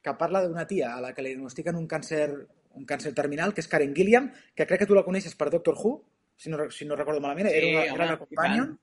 [0.04, 2.26] que parla d'una tia a la que li diagnostiquen un càncer,
[2.80, 5.78] un càncer terminal, que és Karen Gilliam, que crec que tu la coneixes per Doctor
[5.78, 5.94] Who,
[6.36, 8.74] si no, si no recordo malament, Sí, era una, home, era una i companion.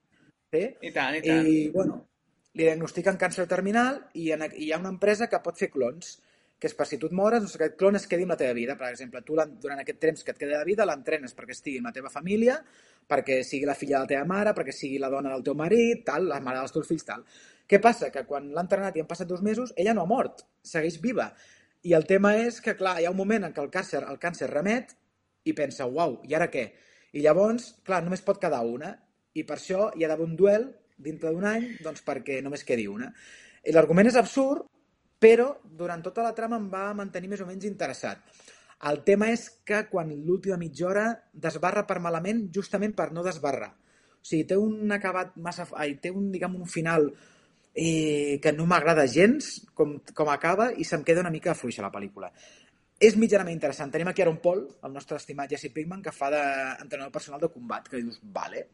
[0.54, 0.62] Sí?
[0.80, 1.50] I tant, i tant.
[1.50, 1.98] I, bueno,
[2.54, 6.16] li diagnostiquen càncer terminal i, en, i hi ha una empresa que pot fer clons,
[6.61, 8.53] que és per si tu et mores, doncs aquest clon es quedi amb la teva
[8.57, 8.77] vida.
[8.77, 11.88] Per exemple, tu durant aquest temps que et queda de vida l'entrenes perquè estigui amb
[11.88, 12.59] la teva família,
[13.09, 16.05] perquè sigui la filla de la teva mare, perquè sigui la dona del teu marit,
[16.05, 17.25] tal, la mare dels teus fills, tal.
[17.70, 18.11] Què passa?
[18.12, 21.31] Que quan l'ha entrenat i han passat dos mesos, ella no ha mort, segueix viva.
[21.88, 24.20] I el tema és que, clar, hi ha un moment en què el càncer, el
[24.20, 24.92] càncer remet
[25.49, 26.66] i pensa, uau, i ara què?
[27.16, 28.92] I llavors, clar, només pot quedar una.
[29.33, 30.68] I per això hi ha d'haver un duel
[31.01, 33.09] dintre d'un any doncs perquè només quedi una.
[33.64, 34.66] I l'argument és absurd,
[35.20, 38.22] però durant tota la trama em va mantenir més o menys interessat.
[38.88, 43.74] El tema és que quan l'última mitja hora desbarra per malament justament per no desbarrar.
[44.20, 45.66] O sigui, té un acabat massa...
[45.76, 47.11] Ai, té un, diguem, un final
[47.74, 51.92] eh, que no m'agrada gens com, com acaba i se'm queda una mica fluixa la
[51.92, 52.33] pel·lícula.
[53.00, 53.92] És mitjanament interessant.
[53.92, 57.88] Tenim aquí Aaron Paul, el nostre estimat Jesse Pinkman, que fa d'entrenador personal de combat,
[57.88, 58.66] que dius, vale,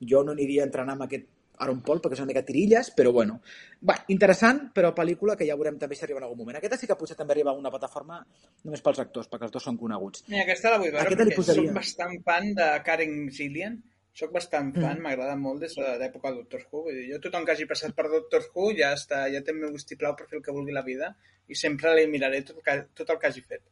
[0.00, 1.28] jo no aniria a entrenar amb aquest
[1.60, 3.40] Aaron Paul perquè és una mica tirilles, però bueno.
[3.86, 6.56] Va, interessant, però pel·lícula que ja veurem també si arriba en algun moment.
[6.58, 8.18] Aquesta sí que potser també arriba a una plataforma
[8.64, 10.24] només pels actors, perquè els dos són coneguts.
[10.28, 11.68] Mira, aquesta la vull veure Aquesta perquè posaria.
[11.68, 13.78] soc bastant fan de Karen Gillian.
[14.12, 15.02] Soc bastant fan, Mm.
[15.04, 16.82] m'agrada molt des de l'època de Doctor Who.
[16.88, 19.60] Vull dir, jo tothom que hagi passat per Doctor Who ja està, ja té el
[19.60, 21.14] meu vistiplau per fer el que vulgui la vida
[21.46, 23.62] i sempre li miraré tot, el que, tot el que hagi fet.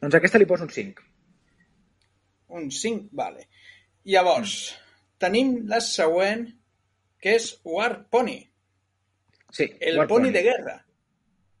[0.00, 1.02] Doncs aquesta li poso un 5.
[2.48, 3.46] Un 5, vale.
[4.10, 4.74] Llavors,
[5.22, 6.48] tenim la següent,
[7.20, 8.38] que és War Pony,
[9.50, 10.76] Sí, el War poni de guerra.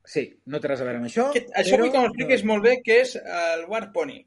[0.04, 1.84] Sí, no té res a veure amb això, Que, això però...
[1.84, 4.20] vull que m'expliquis molt bé què és el War Pony.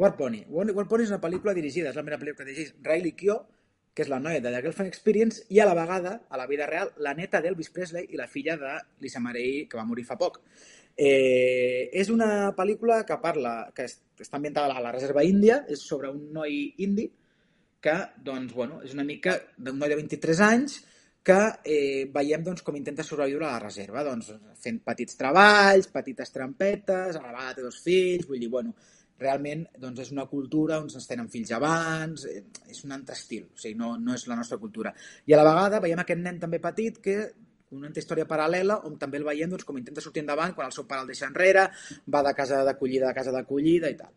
[0.00, 0.44] War Pony.
[0.48, 3.48] War, War Pony és una pel·lícula dirigida, és la primera pel·lícula que dirigeix Riley Keough,
[3.92, 6.68] que és la noia de The Girlfriend Experience, i a la vegada, a la vida
[6.68, 10.16] real, la neta d'Elvis Presley i la filla de Lisa Marie, que va morir fa
[10.20, 10.40] poc.
[10.96, 16.08] Eh, és una pel·lícula que parla, que està ambientada a la reserva índia, és sobre
[16.12, 17.10] un noi indi
[17.82, 20.78] que, doncs, bueno, és una mica d'un noi de 23 anys
[21.22, 26.34] que eh, veiem doncs, com intenta sobreviure a la reserva, doncs, fent petits treballs, petites
[26.34, 28.74] trampetes, a la vegada té dos fills, vull dir, bueno,
[29.22, 33.46] realment doncs, és una cultura on es tenen fills abans, eh, és un altre estil,
[33.52, 34.94] o sigui, no, no és la nostra cultura.
[35.26, 37.16] I a la vegada veiem aquest nen també petit que
[37.72, 40.74] una altra història paral·lela on també el veiem doncs, com intenta sortir endavant quan el
[40.74, 41.68] seu pare el deixa enrere,
[42.10, 44.12] va de casa d'acollida a casa d'acollida i tal.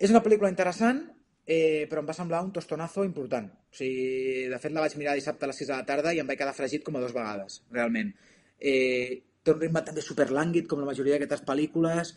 [0.00, 1.04] És una pel·lícula interessant,
[1.50, 3.48] eh, però em va semblar un tostonazo important.
[3.50, 6.20] O sigui, de fet, la vaig mirar dissabte a les 6 de la tarda i
[6.22, 8.12] em vaig quedar fregit com a dues vegades, realment.
[8.60, 12.12] Eh, té un ritme també superlànguid, com la majoria d'aquestes pel·lícules,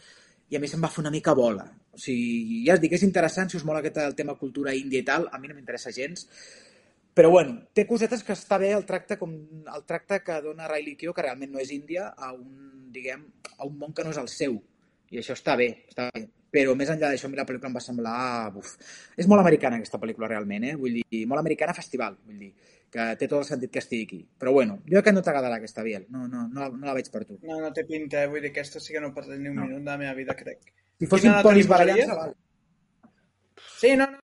[0.51, 1.65] i a mi se'm va fer una mica bola.
[1.93, 5.01] O sigui, ja es dic, és interessant, si us mola aquest el tema cultura índia
[5.01, 6.27] i tal, a mi no m'interessa gens,
[7.17, 10.97] però bueno, té cosetes que està bé el tracte com el tracte que dona Riley
[10.99, 13.25] Keough, que realment no és índia, a un, diguem,
[13.57, 14.61] a un món que no és el seu.
[15.09, 16.27] I això està bé, està bé.
[16.53, 18.17] Però més enllà d'això, a mi la pel·lícula em va semblar...
[18.59, 18.75] Uf.
[19.17, 20.75] És molt americana aquesta pel·lícula realment, eh?
[20.77, 22.53] Vull dir, molt americana festival, vull dir
[22.93, 24.19] que té tot el sentit que estigui aquí.
[24.39, 26.05] Però bueno, jo que no t'agradarà aquesta, Biel.
[26.13, 27.39] No, no, no, no la veig per tu.
[27.41, 28.29] No, no té pinta, eh?
[28.29, 29.65] Vull dir, aquesta sí que no perdré ni un no.
[29.65, 30.69] minut de la meva vida, crec.
[31.01, 32.35] Si fossin polis barallant-se, val.
[33.79, 34.21] Sí, no, no.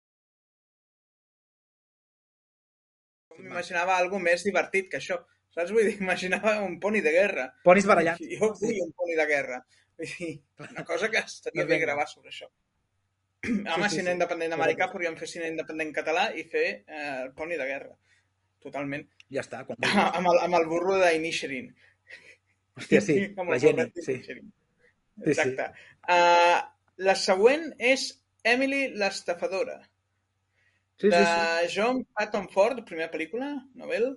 [3.39, 5.17] M'imaginava alguna més divertit que això.
[5.59, 5.75] Saps?
[5.75, 7.51] Vull dir, imaginava un poni de guerra.
[7.67, 8.23] Ponis barallant.
[8.23, 8.81] Jo vull sí.
[8.85, 9.61] un poni de guerra.
[9.99, 10.33] Vull dir,
[10.65, 12.47] una cosa que estaria bé gravar sobre això.
[13.49, 14.17] Home, sí, sí, cine sí.
[14.17, 17.97] independent americà, podríem fer cine independent català i fer eh, el poni de guerra
[18.65, 19.05] totalment.
[19.35, 19.65] Ja està.
[19.67, 19.79] Quan...
[20.19, 21.71] amb, el, amb el burro d'Inisherin.
[22.79, 23.19] Hòstia, sí,
[23.53, 24.19] la Jenny, sí.
[25.27, 25.69] Exacte.
[25.69, 25.95] Sí, sí.
[26.15, 26.59] Uh,
[27.09, 28.09] la següent és
[28.47, 29.79] Emily l'estafadora.
[30.99, 31.77] Sí, de sí, sí.
[31.77, 34.11] John Patton Ford, primera pel·lícula, novel.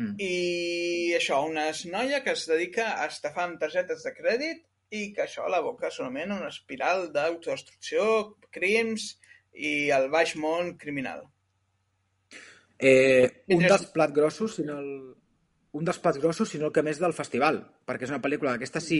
[0.00, 0.14] Mm.
[0.24, 5.24] I això, una noia que es dedica a estafar amb targetes de crèdit i que
[5.24, 8.04] això la boca solament una espiral d'autodestrucció,
[8.52, 9.16] crims
[9.52, 11.26] i el baix món criminal.
[12.82, 14.92] Eh, un dels plats grossos, sinó el,
[15.72, 18.80] un dels plats grossos, sinó el que més del festival, perquè és una pel·lícula aquesta
[18.84, 18.98] sí...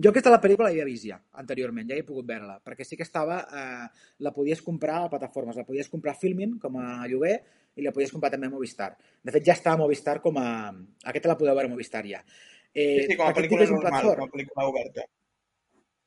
[0.00, 3.04] Jo aquesta la pel·lícula l'havia vist ja, anteriorment, ja he pogut veure-la, perquè sí que
[3.04, 3.42] estava...
[3.52, 7.36] Eh, la podies comprar a plataformes, la podies comprar a Filmin com a lloguer
[7.76, 8.94] i la podies comprar també a Movistar.
[9.22, 10.48] De fet, ja està a Movistar com a...
[11.12, 12.22] Aquesta la podeu veure a Movistar ja.
[12.72, 15.04] Eh, sí, sí, com a pel·lícula normal, com a pel·lícula oberta.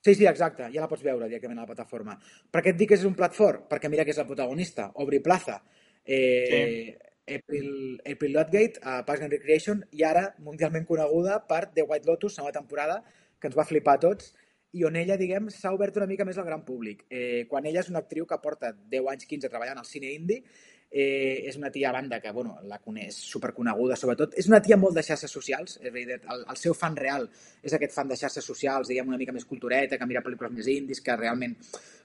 [0.01, 2.17] Sí, sí, exacte, ja la pots veure directament a la plataforma.
[2.49, 3.67] Per què et dic que és un plat fort?
[3.69, 5.59] Perquè mira que és la protagonista, Aubrey Plaza,
[6.01, 7.10] eh, sí.
[7.35, 12.39] April, April Ludgate a Parks and Recreation i ara mundialment coneguda per The White Lotus,
[12.39, 13.01] una temporada
[13.39, 14.33] que ens va flipar a tots
[14.71, 17.03] i on ella, diguem, s'ha obert una mica més al gran públic.
[17.11, 20.45] Eh, quan ella és una actriu que porta 10 anys, 15 treballant al cine indie,
[20.91, 24.37] eh, és una tia a banda que, bueno, la coneix superconeguda, sobretot.
[24.39, 27.27] És una tia molt de xarxes socials, és dir, el, el seu fan real
[27.63, 30.71] és aquest fan de xarxes socials, diguem, una mica més cultureta, que mira pel·lícules més
[30.71, 31.55] indis, que realment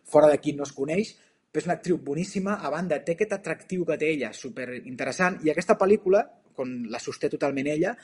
[0.06, 1.14] fora d'aquí no es coneix,
[1.57, 5.38] però és una actriu boníssima, a banda té aquest atractiu que té ella, super interessant,
[5.40, 6.21] i aquesta pel·lícula,
[6.57, 7.95] com la sosté totalment ella,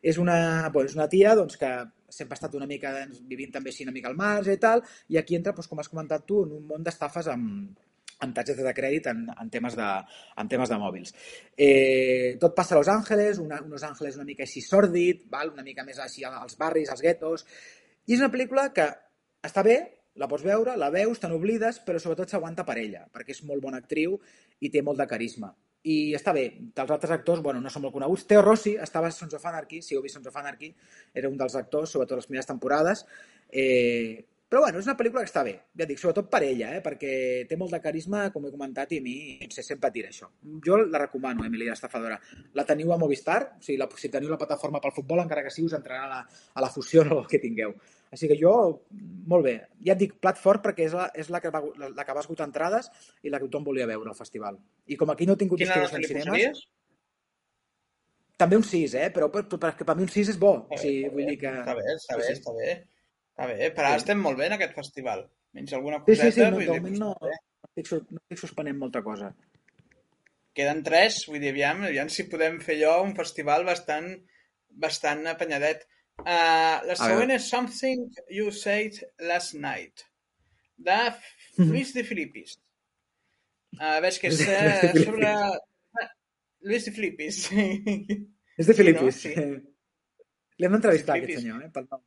[0.00, 1.68] és una, bueno, és una tia doncs, que
[2.08, 4.80] sempre ha estat una mica doncs, vivint també així una mica al marge i tal,
[5.12, 7.76] i aquí entra, doncs, com has comentat tu, en un món d'estafes amb,
[8.24, 9.92] amb targetes de crèdit en, en, temes de,
[10.40, 11.12] en temes de mòbils.
[11.52, 15.52] Eh, tot passa a Los Angeles, una, un Los Angeles una mica així sòrdid, val?
[15.52, 17.44] una mica més així als barris, als guetos,
[18.08, 18.88] i és una pel·lícula que
[19.44, 19.82] està bé,
[20.20, 23.62] la pots veure, la veus, te n'oblides, però sobretot s'aguanta per ella, perquè és molt
[23.64, 24.18] bona actriu
[24.60, 25.52] i té molt de carisma.
[25.82, 26.44] I està bé,
[26.76, 28.26] dels altres actors, bueno, no són molt coneguts.
[28.30, 30.70] Teo Rossi estava a Sons of Anarchy, si heu vist Sons of Anarchy,
[31.14, 33.02] era un dels actors, sobretot les primeres temporades.
[33.50, 36.82] Eh, però bueno, és una pel·lícula que està bé, ja dic, sobretot per ella, eh,
[36.84, 37.12] perquè
[37.48, 39.14] té molt de carisma, com he comentat, i a mi
[39.48, 40.28] sé, sempre tira això.
[40.66, 42.18] Jo la recomano, Emily l'estafadora.
[42.52, 45.54] La teniu a Movistar, o sigui, la, si teniu la plataforma pel futbol, encara que
[45.54, 47.72] sí, us entrarà a la, a la fusió o el que tingueu.
[48.12, 48.52] Així que jo,
[49.32, 49.56] molt bé.
[49.88, 52.20] Ja et dic, plat fort perquè és la, és la, que, va, la, la que
[52.20, 52.92] va esgotar entrades
[53.24, 54.60] i la que tothom volia veure al festival.
[54.84, 56.64] I com aquí no he tingut distribució en cinemes...
[58.36, 59.08] També un 6, eh?
[59.14, 60.58] Però per, per, per, per mi un 6 és bo.
[60.68, 61.60] o sigui, vull dir que...
[61.62, 62.72] Està bé, està bé, està bé.
[63.32, 64.04] Està bé, però ara sí.
[64.04, 65.24] estem molt bé en aquest festival.
[65.56, 66.28] Menys alguna coseta...
[66.28, 67.38] Sí, sí, sí, no, de moment no, no,
[67.70, 69.32] estic, no estic suspenent molta cosa.
[70.56, 74.10] Queden tres, vull dir, aviam, aviam si podem fer allò un festival bastant,
[74.84, 75.86] bastant apanyadet.
[76.20, 78.04] Uh, la següent és Something
[78.36, 80.04] You Said Last Night,
[80.76, 80.98] de
[81.64, 82.58] Luis de Filipis.
[83.80, 85.32] Uh, veig que és uh, sobre...
[86.68, 87.42] Luis de Filipis.
[88.60, 89.24] És de Filipis.
[89.24, 89.46] Sí, no?
[89.56, 90.26] sí.
[90.62, 92.04] L'hem d'entrevistar, aquest senyor, eh, pel nom.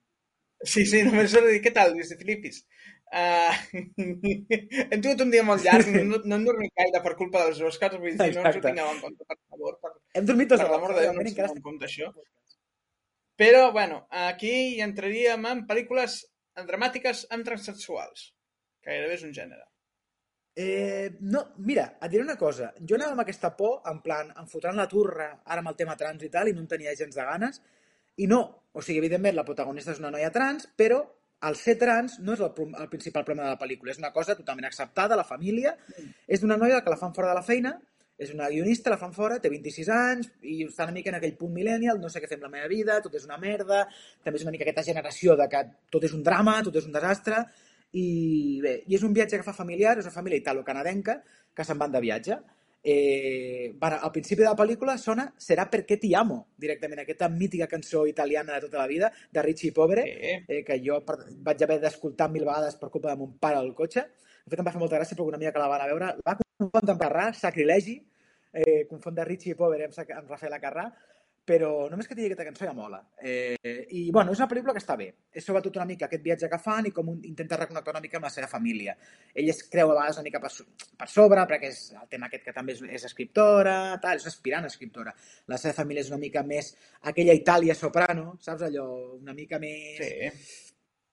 [0.65, 2.63] Sí, sí, només he de dir, què tal, Lluís de Filipis?
[3.15, 3.53] Uh,
[4.91, 7.99] hem tingut un dia molt llarg, no, no hem dormit gaire per culpa dels Oscars,
[8.01, 10.71] vull dir, no ens ho tingueu en compte, per favor, per, Hem dormit dos per
[10.71, 12.09] l'amor de Déu, no realment ens tingueu en compte això.
[13.39, 16.21] Però, bueno, aquí hi entraríem en pel·lícules
[16.63, 18.31] dramàtiques amb transsexuals.
[18.81, 19.65] que Gairebé és un gènere.
[20.55, 22.69] Eh, no, mira, et diré una cosa.
[22.79, 25.97] Jo anava amb aquesta por, en plan, em fotran la turra ara amb el tema
[25.99, 27.59] trans i tal, i no en tenia gens de ganes.
[28.21, 31.01] I no, o sigui, evidentment, la protagonista és una noia trans, però
[31.45, 33.91] el ser trans no és el, el principal problema de la pel·lícula.
[33.91, 35.75] És una cosa totalment acceptada, la família.
[36.27, 37.75] És d'una noia que la fan fora de la feina,
[38.17, 41.35] és una guionista, la fan fora, té 26 anys i està una mica en aquell
[41.35, 43.81] punt millennial, no sé què fer amb la meva vida, tot és una merda,
[44.23, 46.95] també és una mica aquesta generació de que tot és un drama, tot és un
[46.95, 47.43] desastre,
[47.95, 48.05] i
[48.63, 51.19] bé, i és un viatge que fa familiar, és una família italo-canadenca
[51.55, 52.39] que se'n van de viatge.
[52.87, 57.65] Eh, van, al principi de la pel·lícula sona Serà perquè t'hi amo, directament, aquesta mítica
[57.67, 60.35] cançó italiana de tota la vida, de Richie Povere, Sí.
[60.47, 63.73] eh, que jo per, vaig haver d'escoltar mil vegades per culpa de mon pare al
[63.73, 64.05] cotxe.
[64.45, 66.05] De fet, em va fer molta gràcia perquè una amiga que la van a veure
[66.13, 67.97] la va Carrà, sacrilegi,
[68.53, 70.85] eh, confondre Richie Povere amb, amb Rafael Carrà,
[71.45, 72.97] però només que tingui aquesta cançó ja mola.
[73.21, 73.53] Eh,
[73.93, 75.11] I, bueno, és una pel·lícula que està bé.
[75.31, 78.17] És sobretot una mica aquest viatge que fan i com un, intenta reconnectar una mica
[78.17, 78.95] amb la seva família.
[79.33, 80.65] Ella es creu a vegades una mica per, so-
[80.97, 84.65] per sobre, perquè és el tema aquest que també és, és escriptora, tal, és aspirant
[84.65, 85.13] a escriptora.
[85.53, 86.71] La seva família és una mica més
[87.03, 88.65] aquella Itàlia soprano, saps?
[88.65, 88.87] Allò
[89.19, 90.31] una mica més Sí.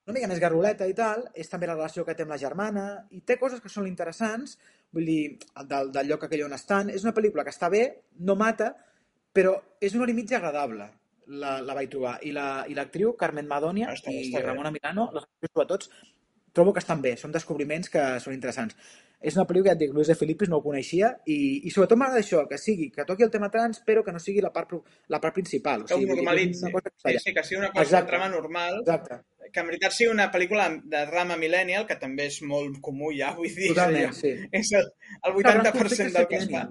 [0.07, 2.87] una mica més garruleta i tal, és també la relació que té amb la germana,
[3.11, 4.57] i té coses que són interessants,
[4.91, 5.37] vull dir,
[5.69, 6.89] del, del lloc aquell on estan.
[6.89, 7.85] És una pel·lícula que està bé,
[8.19, 8.73] no mata,
[9.33, 10.89] però és una hora i mitja agradable,
[11.27, 12.17] la, la vaig trobar.
[12.23, 14.45] I la- i l'actriu, Carmen Madonia Està bé, i està bé.
[14.51, 15.87] Ramona Milano, les actrius sobretot,
[16.53, 18.75] trobo que estan bé, són descobriments que són interessants.
[19.23, 21.71] És una pel·lícula que ja et dic, Luis de Filippis no ho coneixia i, i
[21.71, 24.51] sobretot m'agrada això, que sigui, que toqui el tema trans però que no sigui la
[24.51, 24.73] part,
[25.07, 25.81] la part principal.
[25.81, 26.61] O Que ho sigui, normalitzi.
[26.65, 28.09] una cosa que està Sí, sí, que sigui una cosa, Exacte.
[28.11, 29.21] trama normal, Exacte,
[29.53, 33.31] que en veritat sigui una pel·lícula de drama millennial, que també és molt comú ja,
[33.33, 34.35] vull dir, totalment, és, sí.
[34.51, 34.91] és el,
[35.23, 36.65] el Clar, grans 80% conflictes del que es fa.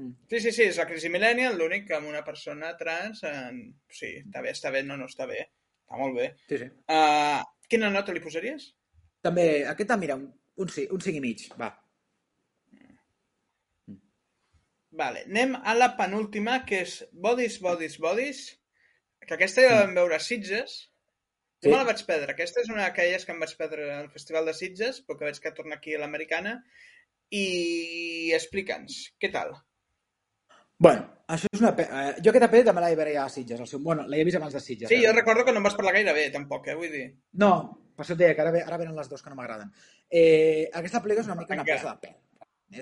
[0.00, 0.12] Mm.
[0.30, 3.58] Sí, sí, sí, és la crisi millennial, l'únic que amb una persona trans, en...
[3.92, 5.42] sí, està bé, està bé, no, no, està bé,
[5.84, 6.30] està molt bé.
[6.48, 6.68] Sí, sí.
[6.88, 8.70] Uh, quina nota li posaries?
[9.22, 11.68] També, aquesta, mira, un, un, ci- un 5 i mig, va.
[14.92, 18.40] Vale, anem a la penúltima, que és Bodies, Bodies, Bodies,
[19.24, 20.74] que aquesta ja la vam veure a Sitges.
[21.62, 21.70] Jo Sí.
[21.70, 22.32] me la vaig perdre.
[22.34, 25.38] Aquesta és una d'aquelles que em vaig perdre al Festival de Sitges, però que veig
[25.40, 26.56] que torna aquí a l'Americana.
[27.30, 29.54] I explica'ns, què tal?
[30.82, 31.70] Bueno, això és una...
[31.78, 33.60] pe- Eh, jo aquesta pel·li també l'he veure ja a Sitges.
[33.62, 33.80] El seu...
[33.84, 34.88] Bueno, l'he vist abans de Sitges.
[34.90, 35.06] Sí, eh?
[35.06, 36.74] jo recordo que no em vas parlar gaire bé, tampoc, eh?
[36.78, 37.04] Vull dir...
[37.44, 37.52] No,
[37.96, 39.70] per això et deia que ara, ve, ara venen les dues que no m'agraden.
[40.10, 42.18] Eh, aquesta pel·lícula és una mica una presa de pèl.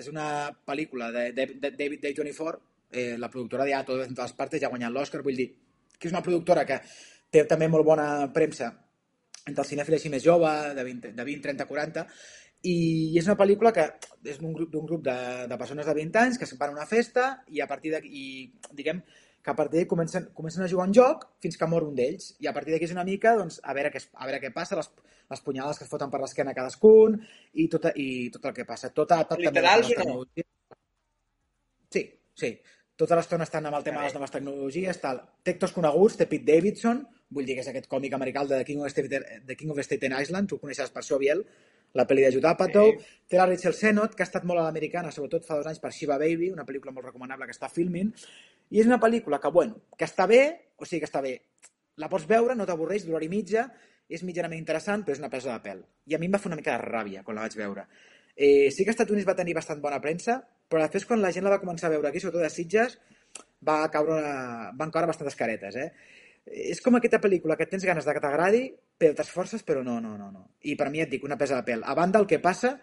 [0.01, 0.27] És una
[0.65, 2.59] pel·lícula de, de, de David Day24,
[2.91, 5.49] eh, la productora de Ato de les partes, ja ha guanyat l'Oscar, vull dir,
[5.99, 6.79] que és una productora que
[7.31, 8.71] té també molt bona premsa
[9.45, 12.07] entre el cinèfil així més jove, de 20, de 20 30, 40,
[12.67, 13.87] i és una pel·lícula que
[14.29, 15.17] és d'un grup, d'un grup de,
[15.49, 18.23] de persones de 20 anys que se'n van a una festa i a partir d'aquí,
[18.77, 19.01] diguem,
[19.41, 22.35] que a partir d'aquí comencen, comencen a jugar un joc fins que mor un d'ells.
[22.39, 24.77] I a partir d'aquí és una mica, doncs, a veure què, a veure què passa,
[24.77, 24.91] les,
[25.31, 27.17] les punyalades que es foten per l'esquena cadascun
[27.53, 28.91] i tot, i tot el que passa.
[28.93, 30.19] Tot, tot també les o no?
[31.89, 32.05] Sí,
[32.37, 32.53] sí.
[33.01, 35.23] Tota l'estona estan amb el tema de les noves tecnologies, tal.
[35.41, 37.01] Té actors coneguts, té Pete Davidson,
[37.33, 39.81] vull dir que és aquest còmic americà de The King of Staten, The King of
[39.81, 41.41] Staten Island, tu coneixes per això, Biel,
[41.97, 42.93] la pel·li de Judd Apatow.
[42.95, 43.19] Sí.
[43.31, 45.93] Té la Rachel Sennott, que ha estat molt a l'americana, sobretot fa dos anys per
[45.95, 48.11] Shiva Baby, una pel·lícula molt recomanable que està filming.
[48.71, 50.43] I és una pel·lícula que, bueno, que està bé,
[50.77, 51.37] o sigui que està bé.
[51.99, 53.67] La pots veure, no t'avorreix, d'hora i mitja,
[54.11, 55.83] és mitjanament interessant, però és una presa de pèl.
[56.07, 57.87] I a mi em va fer una mica de ràbia quan la vaig veure.
[58.35, 60.39] Eh, sí que als Estats Units va tenir bastant bona premsa,
[60.71, 62.97] però després quan la gent la va començar a veure aquí, sobretot a Sitges,
[63.67, 64.71] va caure una...
[64.77, 65.89] van caure bastantes caretes, eh?
[66.71, 68.63] És com aquesta pel·lícula que tens ganes de que t'agradi,
[69.01, 70.43] però t'esforces, però no, no, no, no.
[70.69, 71.81] I per mi et dic, una pesa de pèl.
[71.81, 72.75] A banda, el que passa,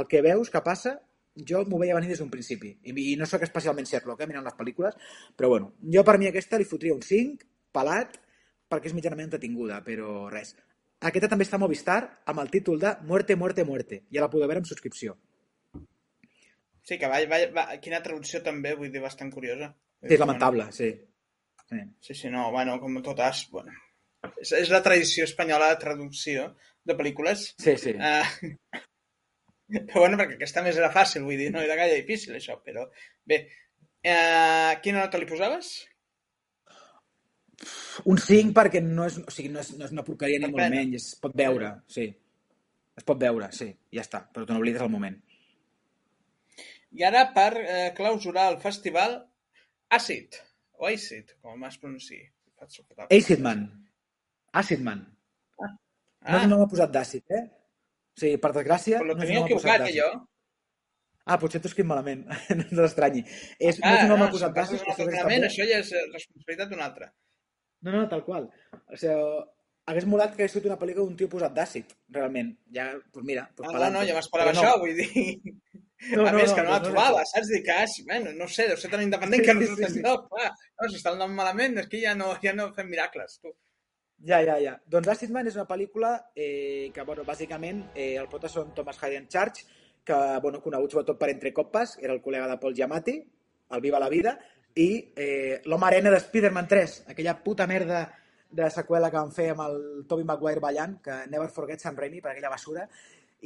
[0.00, 0.96] el que veus que passa,
[1.50, 2.72] jo m'ho veia venir des d'un principi.
[2.88, 4.96] I, I no sóc especialment Sherlock, eh, mirant les pel·lícules,
[5.36, 7.44] però bueno, jo per mi aquesta li fotria un 5,
[7.76, 8.16] pelat,
[8.72, 10.54] perquè és mitjanament entretinguda, però res.
[11.06, 12.00] Aquesta també està a Movistar
[12.32, 14.02] amb el títol de Muerte, Muerte, Muerte.
[14.12, 15.18] Ja la podeu veure amb subscripció.
[16.86, 19.74] Sí, que va, va, va, quina traducció també, vull dir, bastant curiosa.
[20.00, 20.92] Sí, és lamentable, sí.
[21.68, 21.82] sí.
[22.00, 23.74] Sí, sí, no, bueno, com totes, bueno,
[24.42, 26.50] és, és la tradició espanyola de traducció
[26.86, 27.50] de pel·lícules.
[27.62, 27.94] Sí, sí.
[27.96, 28.56] Uh,
[29.88, 32.86] però bueno, perquè aquesta més era fàcil, vull dir, no era gaire difícil això, però
[33.26, 33.44] bé.
[34.06, 35.74] Uh, quina nota li posaves?
[38.04, 40.74] Un 5 perquè no és, o sigui, no és, no és una porqueria ni molt
[40.74, 42.10] menys, es pot veure, sí.
[42.96, 45.16] Es pot veure, sí, ja està, però te n'oblides al moment.
[46.96, 49.18] I ara, per eh, clausurar el festival,
[49.92, 50.38] Acid,
[50.80, 51.80] o Acid, com es
[52.68, 53.08] sofocar.
[53.10, 53.66] Acid Man.
[54.60, 55.02] Acid Man.
[55.62, 57.42] Ah, No un home posat d'àcid, eh?
[58.16, 60.08] O sigui, per desgràcia, Però no és tenia posat equivocat, allò.
[61.26, 62.24] Ah, potser t'ho escrit malament.
[62.76, 62.86] no.
[63.58, 64.80] És, no Ah, és un home no, si posat d'àcid,
[65.50, 67.10] això ja és responsabilitat d'un altre.
[67.84, 68.48] No, no, tal qual.
[68.90, 69.44] O sigui,
[69.90, 72.54] hagués molat que hagués sigut una pel·lícula d'un tio posat d'àcid, realment.
[72.74, 74.62] Ja, doncs mira, doncs Ah, no, no, ja m'esperava no.
[74.62, 75.10] això, vull dir...
[76.12, 77.28] No, a no, més, no, que no la no, no, trobava, no.
[77.30, 77.48] saps?
[77.54, 80.50] Dic, ah, sí, bueno, no sé, deu ser tan independent que no Sí, sí, clar.
[80.76, 83.54] No, si està el nom malament, és que ja no, ja no fem miracles, tu.
[84.26, 84.72] Ja, ja, ja.
[84.90, 88.98] Doncs Acid Man és una pel·lícula eh, que, bueno, bàsicament, eh, el prota són Thomas
[88.98, 89.62] Hayden Church,
[90.02, 93.14] que, bueno, conegut sobretot per Entre Copes, era el col·lega de Paul Giamatti,
[93.70, 94.34] el Viva la Vida,
[94.74, 98.02] i eh, l'home arena de Spider-Man 3, aquella puta merda
[98.50, 99.78] de seqüela que van fer amb el
[100.10, 102.90] Tobey Maguire ballant, que Never Forget Sam Raimi, per aquella basura,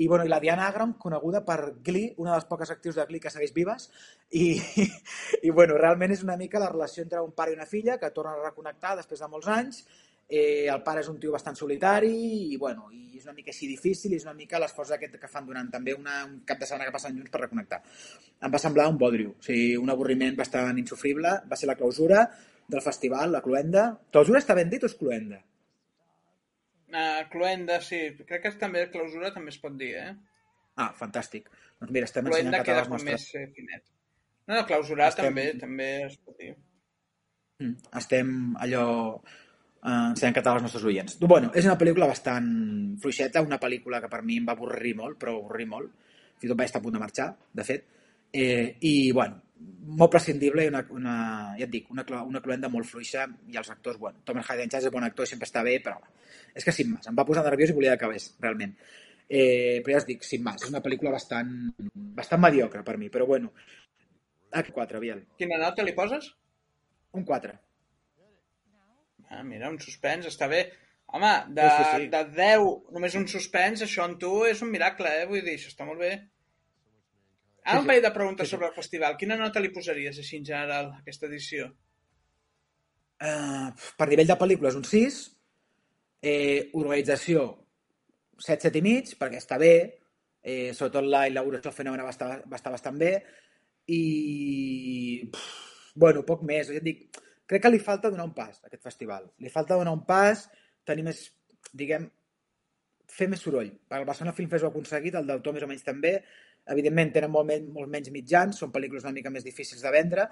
[0.01, 3.05] i, bueno, i la Diana Agram, coneguda per Glee, una de les poques actrius de
[3.05, 3.91] Glee que segueix vives,
[4.33, 4.55] i,
[5.47, 8.15] i bueno, realment és una mica la relació entre un pare i una filla que
[8.17, 9.85] tornen a reconnectar després de molts anys,
[10.31, 12.13] eh, el pare és un tio bastant solitari
[12.53, 15.29] i, bueno, i és una mica així difícil i és una mica l'esforç aquest que
[15.29, 17.83] fan durant també una, un cap de setmana que passen junts per reconnectar.
[18.47, 22.25] Em va semblar un bodrio, o sigui, un avorriment bastant insufrible, va ser la clausura
[22.71, 23.89] del festival, la Cluenda.
[24.15, 25.43] Clausura està ben dit o és Cluenda?
[26.91, 30.15] Uh, Cluenda, sí, crec que també clausura també es pot dir, eh?
[30.81, 31.51] Ah, fantàstic.
[31.81, 33.29] Doncs mira, estem ensenyant Cluenda català queda als nostres...
[33.29, 33.85] més eh, finet.
[34.47, 36.55] No, no, clausurar Estem- també, també es pot dir.
[37.61, 38.33] Mm, estem
[38.65, 38.85] allò
[39.85, 41.19] eh, ensenyant català als nostres oients.
[41.21, 42.51] Bueno, és una pel·lícula bastant
[43.03, 45.93] fluixeta, una pel·lícula que per mi em va avorrir molt, però avorrir molt.
[46.41, 47.87] Fins i tot vaig estar a punt de marxar, de fet.
[48.33, 49.41] Eh, I, bueno,
[50.01, 51.15] molt prescindible i una, una,
[51.59, 54.89] ja et dic, una, una cluenda molt fluixa i els actors, bueno, Thomas Hayden Church
[54.89, 55.99] és bon actor, sempre està bé, però
[56.55, 58.73] és que sin més, em va posar nerviós i volia que acabés, realment.
[59.31, 61.51] Eh, però ja us dic, sin més, és una pel·lícula bastant,
[62.17, 63.53] bastant mediocre per mi, però bueno,
[64.51, 66.33] H4, Biel, Quina nota li poses?
[67.13, 67.53] un 4.
[69.31, 70.65] Ah, mira, un suspens, està bé.
[71.15, 72.09] Home, de, Sí, sí, sí.
[72.13, 75.27] de 10, només un suspens, això en tu és un miracle, eh?
[75.31, 76.13] Vull dir, això està molt bé.
[77.65, 78.57] Ara Sí, un parell de preguntes Sí, sí.
[78.57, 79.17] sobre el festival.
[79.21, 81.71] Quina nota li posaries, així en general, a aquesta edició?
[83.21, 85.19] Uh, per nivell de pel·lícules, un 6.
[86.23, 87.43] Eh, organització,
[88.39, 89.75] 7, 7 i mig, perquè està bé.
[90.43, 93.13] Eh, sobretot la inauguració del fenomen va estar, va estar bastant bé.
[93.93, 94.01] I,
[95.33, 96.71] pff, bueno, poc més.
[96.73, 97.07] Ja dic,
[97.51, 99.27] crec que li falta donar un pas a aquest festival.
[99.43, 100.47] Li falta donar un pas,
[100.87, 101.25] tenir més,
[101.75, 102.07] diguem,
[103.11, 103.73] fer més soroll.
[103.91, 106.15] El Barcelona Film Fest ho ha aconseguit, el d'autor més o menys també.
[106.71, 110.29] Evidentment tenen molt, men molt menys mitjans, són pel·lícules una mica més difícils de vendre,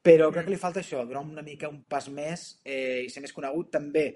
[0.00, 3.20] però crec que li falta això, donar una mica un pas més eh, i ser
[3.20, 4.06] més conegut també.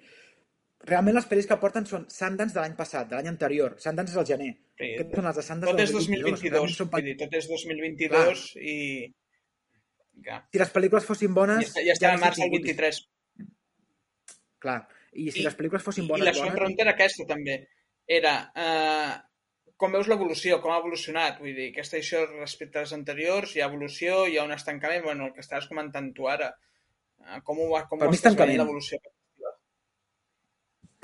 [0.89, 3.77] Realment les pel·lis que porten són Sundance de l'any passat, de l'any anterior.
[3.81, 4.49] Sundance és el gener.
[4.79, 4.89] Sí.
[4.95, 8.79] Aquests són els de Sundance Tot és 2022, Realment són pel- tot és 2022 i...
[10.53, 11.67] Si les pel·lícules fossin bones...
[11.69, 13.01] està, ja està a març tingut- 23.
[14.65, 14.81] Clar.
[15.13, 17.59] I si I- les pel·lícules fossin I bones, la segona pregunta era aquesta, també.
[18.07, 19.13] Era, eh,
[19.77, 21.39] com veus l'evolució, com ha evolucionat?
[21.41, 25.05] Vull dir, aquesta edició respecte a les anteriors, hi ha evolució, hi ha un estancament,
[25.05, 26.51] bueno, el que estaves comentant tu ara.
[27.25, 28.59] Eh, com ho, com Per ho mi estàs estancament.
[28.63, 28.99] l'evolució?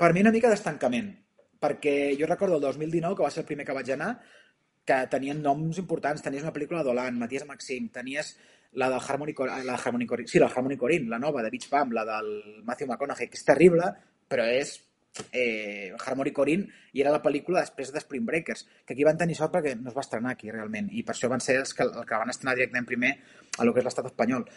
[0.01, 1.11] Per mi una mica d'estancament,
[1.61, 4.15] perquè jo recordo el 2019, que va ser el primer que vaig anar,
[4.85, 6.23] que tenien noms importants.
[6.25, 8.31] Tenies una pel·lícula d'Olan, Matías Maxim, tenies
[8.73, 9.33] la del Harmony,
[9.65, 12.87] la Harmony Corinne, sí, la Harmony Corinne, la nova, de Beach Bum, la del Matthew
[12.87, 13.89] McConaughey, que és terrible,
[14.31, 14.77] però és
[15.31, 19.35] eh, Harmony Corinne, i era la pel·lícula després de Spring Breakers, que aquí van tenir
[19.35, 21.83] sort perquè no es va estrenar aquí, realment, i per això van ser els que,
[21.83, 23.11] el que van estrenar directament primer
[23.57, 24.47] a lo que és l'estat espanyol.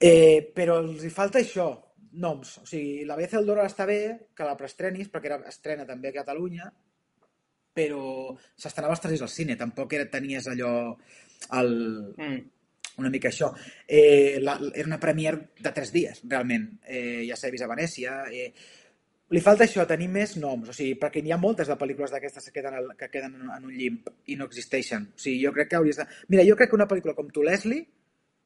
[0.00, 1.68] Eh, però els hi falta això,
[2.22, 2.56] noms.
[2.62, 4.00] O sigui, la BC del Dora està bé,
[4.34, 6.72] que la preestrenis, perquè era estrena també a Catalunya,
[7.72, 10.72] però s'estrenava trasers al cine, tampoc era, tenies allò
[11.60, 11.72] el,
[12.16, 12.40] Mm.
[12.98, 13.52] Una mica això.
[13.86, 16.68] Eh, la, era una premier de tres dies, realment.
[16.84, 18.18] Eh, ja s'ha vist a Venècia.
[18.32, 18.50] Eh,
[19.32, 22.50] li falta això, tenir més noms, o sigui, perquè n'hi ha moltes de pel·lícules d'aquestes
[22.50, 25.08] que queden, que queden en, en un llimp i no existeixen.
[25.16, 26.08] O sigui, jo crec que hauries de...
[26.28, 27.86] Mira, jo crec que una pel·lícula com Tu, Leslie,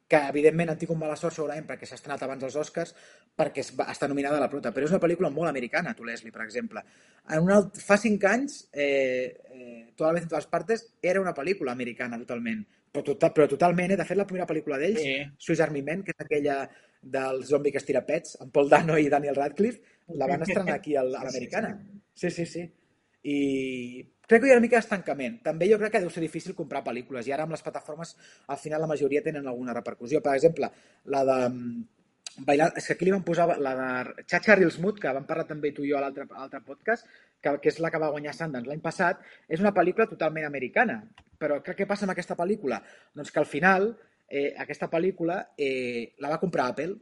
[0.07, 2.93] que evidentment han tingut mala sort segurament perquè s'ha estrenat abans dels Oscars,
[3.35, 6.05] perquè es va, està nominada a la prota, però és una pel·lícula molt americana, Tu,
[6.07, 6.83] Leslie, per exemple.
[7.29, 11.19] En una, alt- fa cinc anys, eh, eh, Toda la vez en totes partes, era
[11.19, 12.59] una pel·lícula americana totalment,
[12.93, 13.97] però, total, però totalment, eh?
[13.97, 15.15] de fet la primera pel·lícula d'ells, Sí.
[15.37, 16.69] Swiss Army Men, que és aquella
[17.01, 19.81] del zombi que es tira pets, amb Paul Dano i Daniel Radcliffe,
[20.13, 21.73] la van estrenar aquí a l'americana.
[22.13, 22.63] Sí, sí, sí.
[23.23, 25.41] I crec que hi ha una mica d'estancament.
[25.43, 28.15] També jo crec que deu ser difícil comprar pel·lícules i ara amb les plataformes
[28.47, 30.21] al final la majoria tenen alguna repercussió.
[30.21, 30.69] Per exemple,
[31.15, 31.85] la de mm,
[32.37, 35.71] Bailar, és que aquí li van posar la de Chacha Reelsmood, que vam parlar també
[35.73, 37.07] tu i jo a l'altre podcast,
[37.41, 40.99] que, que és la que va guanyar Sundance l'any passat, és una pel·lícula totalment americana.
[41.41, 42.77] Però què, què passa amb aquesta pel·lícula?
[43.17, 43.89] Doncs que al final
[44.29, 46.93] eh, aquesta pel·lícula eh, la va comprar Apple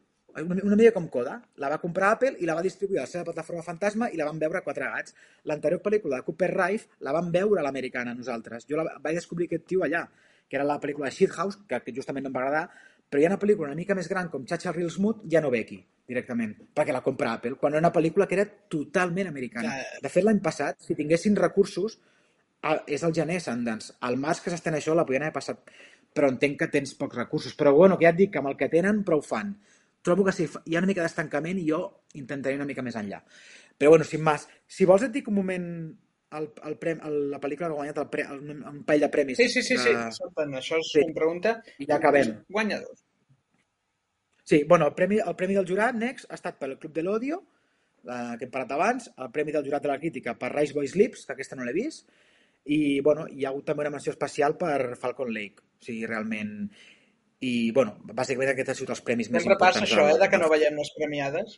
[0.43, 1.37] una, una mica com Coda.
[1.61, 4.25] La va comprar Apple i la va distribuir a la seva plataforma fantasma i la
[4.27, 5.15] van veure quatre gats.
[5.45, 8.65] L'anterior pel·lícula de Cooper Rife la van veure a l'americana nosaltres.
[8.69, 10.03] Jo la, vaig descobrir aquest tio allà,
[10.49, 12.69] que era la pel·lícula Shit House, que, que justament no em va agradar,
[13.09, 15.51] però hi ha una pel·lícula una mica més gran com Chacha Real Smooth, ja no
[15.53, 15.77] ve aquí,
[16.09, 19.71] directament, perquè la compra Apple, quan era una pel·lícula que era totalment americana.
[19.75, 20.01] Clar.
[20.03, 21.99] De fet, l'any passat, si tinguessin recursos,
[22.65, 23.93] a- és el gener Sundance.
[24.09, 25.59] El març que s'estén això la podien haver passat,
[26.15, 27.53] però entenc que tens pocs recursos.
[27.55, 29.53] Però bueno, que ja et dic que amb el que tenen prou fan.
[30.05, 31.79] Trobo que sí, hi ha una mica d'estancament i jo
[32.19, 33.23] intentaré una mica més enllà.
[33.77, 35.65] Però bueno, sin més, si vols et dic un moment
[36.35, 38.39] el, el prem, el, la pel·lícula que ha guanyat el pre, el,
[38.69, 39.37] un parell de premis.
[39.41, 39.89] Sí, sí, sí, sí.
[39.93, 41.01] de- Escolta, això és Sí.
[41.03, 41.55] una pregunta.
[41.79, 42.31] I ja acabem.
[42.49, 43.01] Guanyadors.
[44.43, 47.39] Sí, bueno, el premi, el premi del jurat, Next, ha estat pel Club de l'Odio,
[48.05, 50.93] eh, que hem parlat abans, el premi del jurat de la crítica per Rise Boys
[50.95, 52.11] Lips, que aquesta no l'he vist,
[52.65, 56.69] i bueno, hi ha hagut també una menció especial per Falcon Lake, o sigui, realment...
[57.45, 59.91] I, bueno, bàsicament aquests han sigut els premis més Fem repàs importants.
[59.91, 61.57] això, eh, de que no veiem les premiades.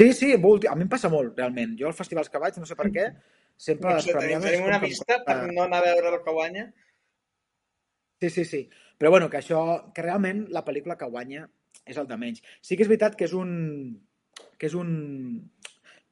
[0.00, 1.76] Sí, sí, molt, a mi em passa molt, realment.
[1.78, 3.08] Jo als festivals que vaig, no sé per què,
[3.56, 4.50] sempre les Potser tenim, premiades...
[4.50, 6.64] tenim una que vista per no anar a veure el que guanya.
[8.22, 8.62] Sí, sí, sí.
[8.98, 9.60] Però bueno, que això,
[9.94, 11.48] que realment la pel·lícula que guanya
[11.84, 12.42] és el de menys.
[12.62, 13.52] Sí que és veritat que és un...
[14.58, 14.92] que és un...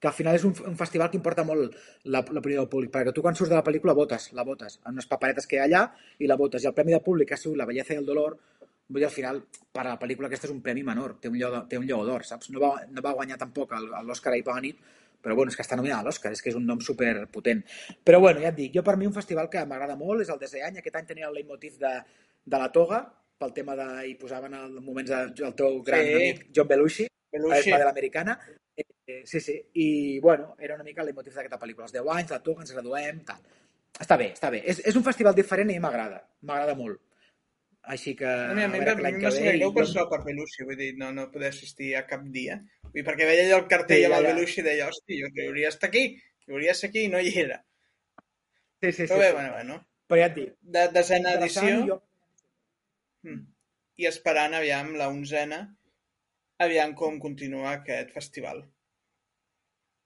[0.01, 1.75] que al final és un, un festival que importa molt
[2.05, 4.95] la- l'opinió del públic, perquè tu quan surts de la pel·lícula votes, la votes, en
[4.97, 5.83] unes paperetes que hi ha allà
[6.19, 8.39] i la votes, i el premi de públic ha sigut La belleza i el dolor,
[8.89, 11.37] vull dir, al final, per a la pel·lícula aquesta és un premi menor, té un
[11.37, 12.49] lleó, té un lleó d'or, saps?
[12.51, 14.81] No va, no va guanyar tampoc l'Òscar ahir per la nit,
[15.21, 17.61] però bueno, és que està nominada a l'Òscar, és que és un nom super potent.
[18.03, 20.39] Però bueno, ja et dic, jo per mi un festival que m'agrada molt és el
[20.41, 21.93] Desde Any, aquest any tenia el leitmotiv de,
[22.47, 23.03] de la toga,
[23.39, 23.87] pel tema de...
[24.09, 26.15] hi posaven el moments de, del teu gran Sí.
[26.17, 27.71] amic John Belushi, Belushi.
[27.71, 28.80] de l'americana, eh, eh,
[29.25, 29.89] sí, sí, i
[30.21, 33.23] bueno, era una mica el leitmotiv d'aquesta pel·lícula, els 10 anys, la toga, ens graduem,
[33.29, 33.45] tal.
[34.01, 34.63] Està bé, està bé.
[34.73, 37.01] És, és un festival diferent i m'agrada, m'agrada molt.
[37.95, 38.29] Així que...
[38.55, 39.55] Mi, a mi, ser ve...
[39.57, 42.59] greu per això, per Belushi, vull dir, no, no poder assistir a cap dia.
[42.85, 44.29] Vull dir, perquè veia allò el cartell Sí, amb el.
[44.31, 46.05] Belushi i deia, hòstia, jo que hauria d'estar aquí,
[46.45, 47.59] que hauria de ser aquí i no hi era.
[48.83, 49.09] Sí, sí, sí.
[49.09, 49.39] Però bé, sí.
[49.39, 49.79] bueno, bueno.
[50.11, 51.99] Però ja et dic, De, desena edició jo...
[53.29, 53.43] mm.
[54.03, 55.63] i esperant, aviam, la onzena,
[56.61, 58.65] aviam com continua aquest festival.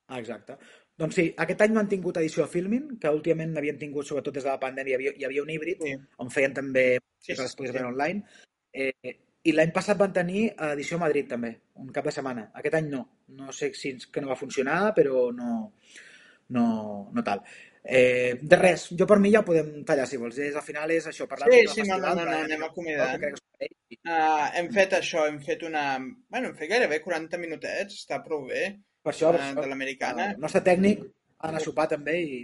[0.09, 0.57] Ah, exacte.
[0.96, 4.34] Doncs sí, aquest any no han tingut edició de Filmin, que últimament havien tingut, sobretot
[4.36, 5.94] des de la pandèmia, hi havia, hi havia un híbrid, Sí.
[6.18, 7.82] on feien també Sí, sí, les podies sí.
[7.82, 8.22] online.
[8.72, 12.50] Eh, I l'any passat van tenir edició a Madrid també, un cap de setmana.
[12.55, 13.02] Aquest any no.
[13.28, 15.72] No sé si és que no va funcionar, però no,
[16.48, 17.42] no, no tal.
[17.84, 20.38] Eh, de res, jo per mi ja ho podem tallar si vols.
[20.38, 22.00] És, al final és això, parlar Sí, sí, no, festival.
[22.00, 23.24] no, no, no, que- anem acomiadant.
[24.05, 25.98] Uh, hem fet això, hem fet una...
[26.28, 30.30] Bueno, hem fet gairebé 40 minutets, està prou bé, Per això, per això de l'americana.
[30.32, 32.38] el nostre tècnic ha d'anar a sopar també i...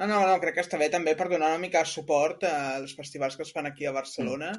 [0.00, 2.94] No, no, no, crec que està bé també per donar una mica de suport als
[2.98, 4.50] festivals que es fan aquí a Barcelona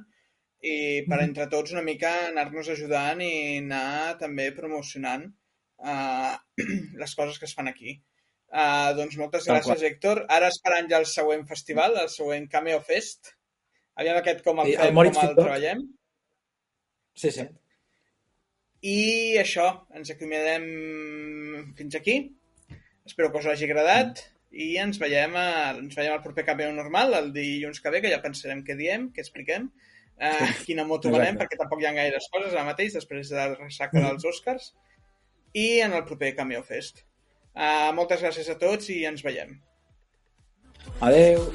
[0.62, 1.24] i per Mhm.
[1.26, 5.26] entre tots una mica anar-nos ajudant i anar també promocionant
[5.82, 6.36] uh,
[7.02, 7.96] les coses que es fan aquí.
[8.52, 10.26] Uh, doncs moltes Tal gràcies, Héctor.
[10.30, 13.34] Ara esperant ja el següent festival, el següent Cameo Fest.
[13.96, 15.82] Aviam aquest com el Sí, el fem, Moritz com el treballem.
[17.16, 17.48] Sí, sí.
[18.82, 20.64] I això, ens acomiadem
[21.78, 22.18] fins aquí.
[23.06, 27.14] Espero que us hagi agradat i ens veiem, a, ens veiem al proper Cameo normal,
[27.18, 29.70] el dilluns que ve, que ja pensarem què diem, què expliquem,
[30.18, 31.18] eh, quina moto Exacte.
[31.20, 34.72] venem, perquè tampoc hi ha gaires coses ara mateix, després de la ressaca dels Oscars,
[35.54, 37.06] i en el proper Cameo Fest.
[37.52, 39.58] Uh, moltes gràcies a tots i ens veiem.
[41.04, 41.50] Adeu.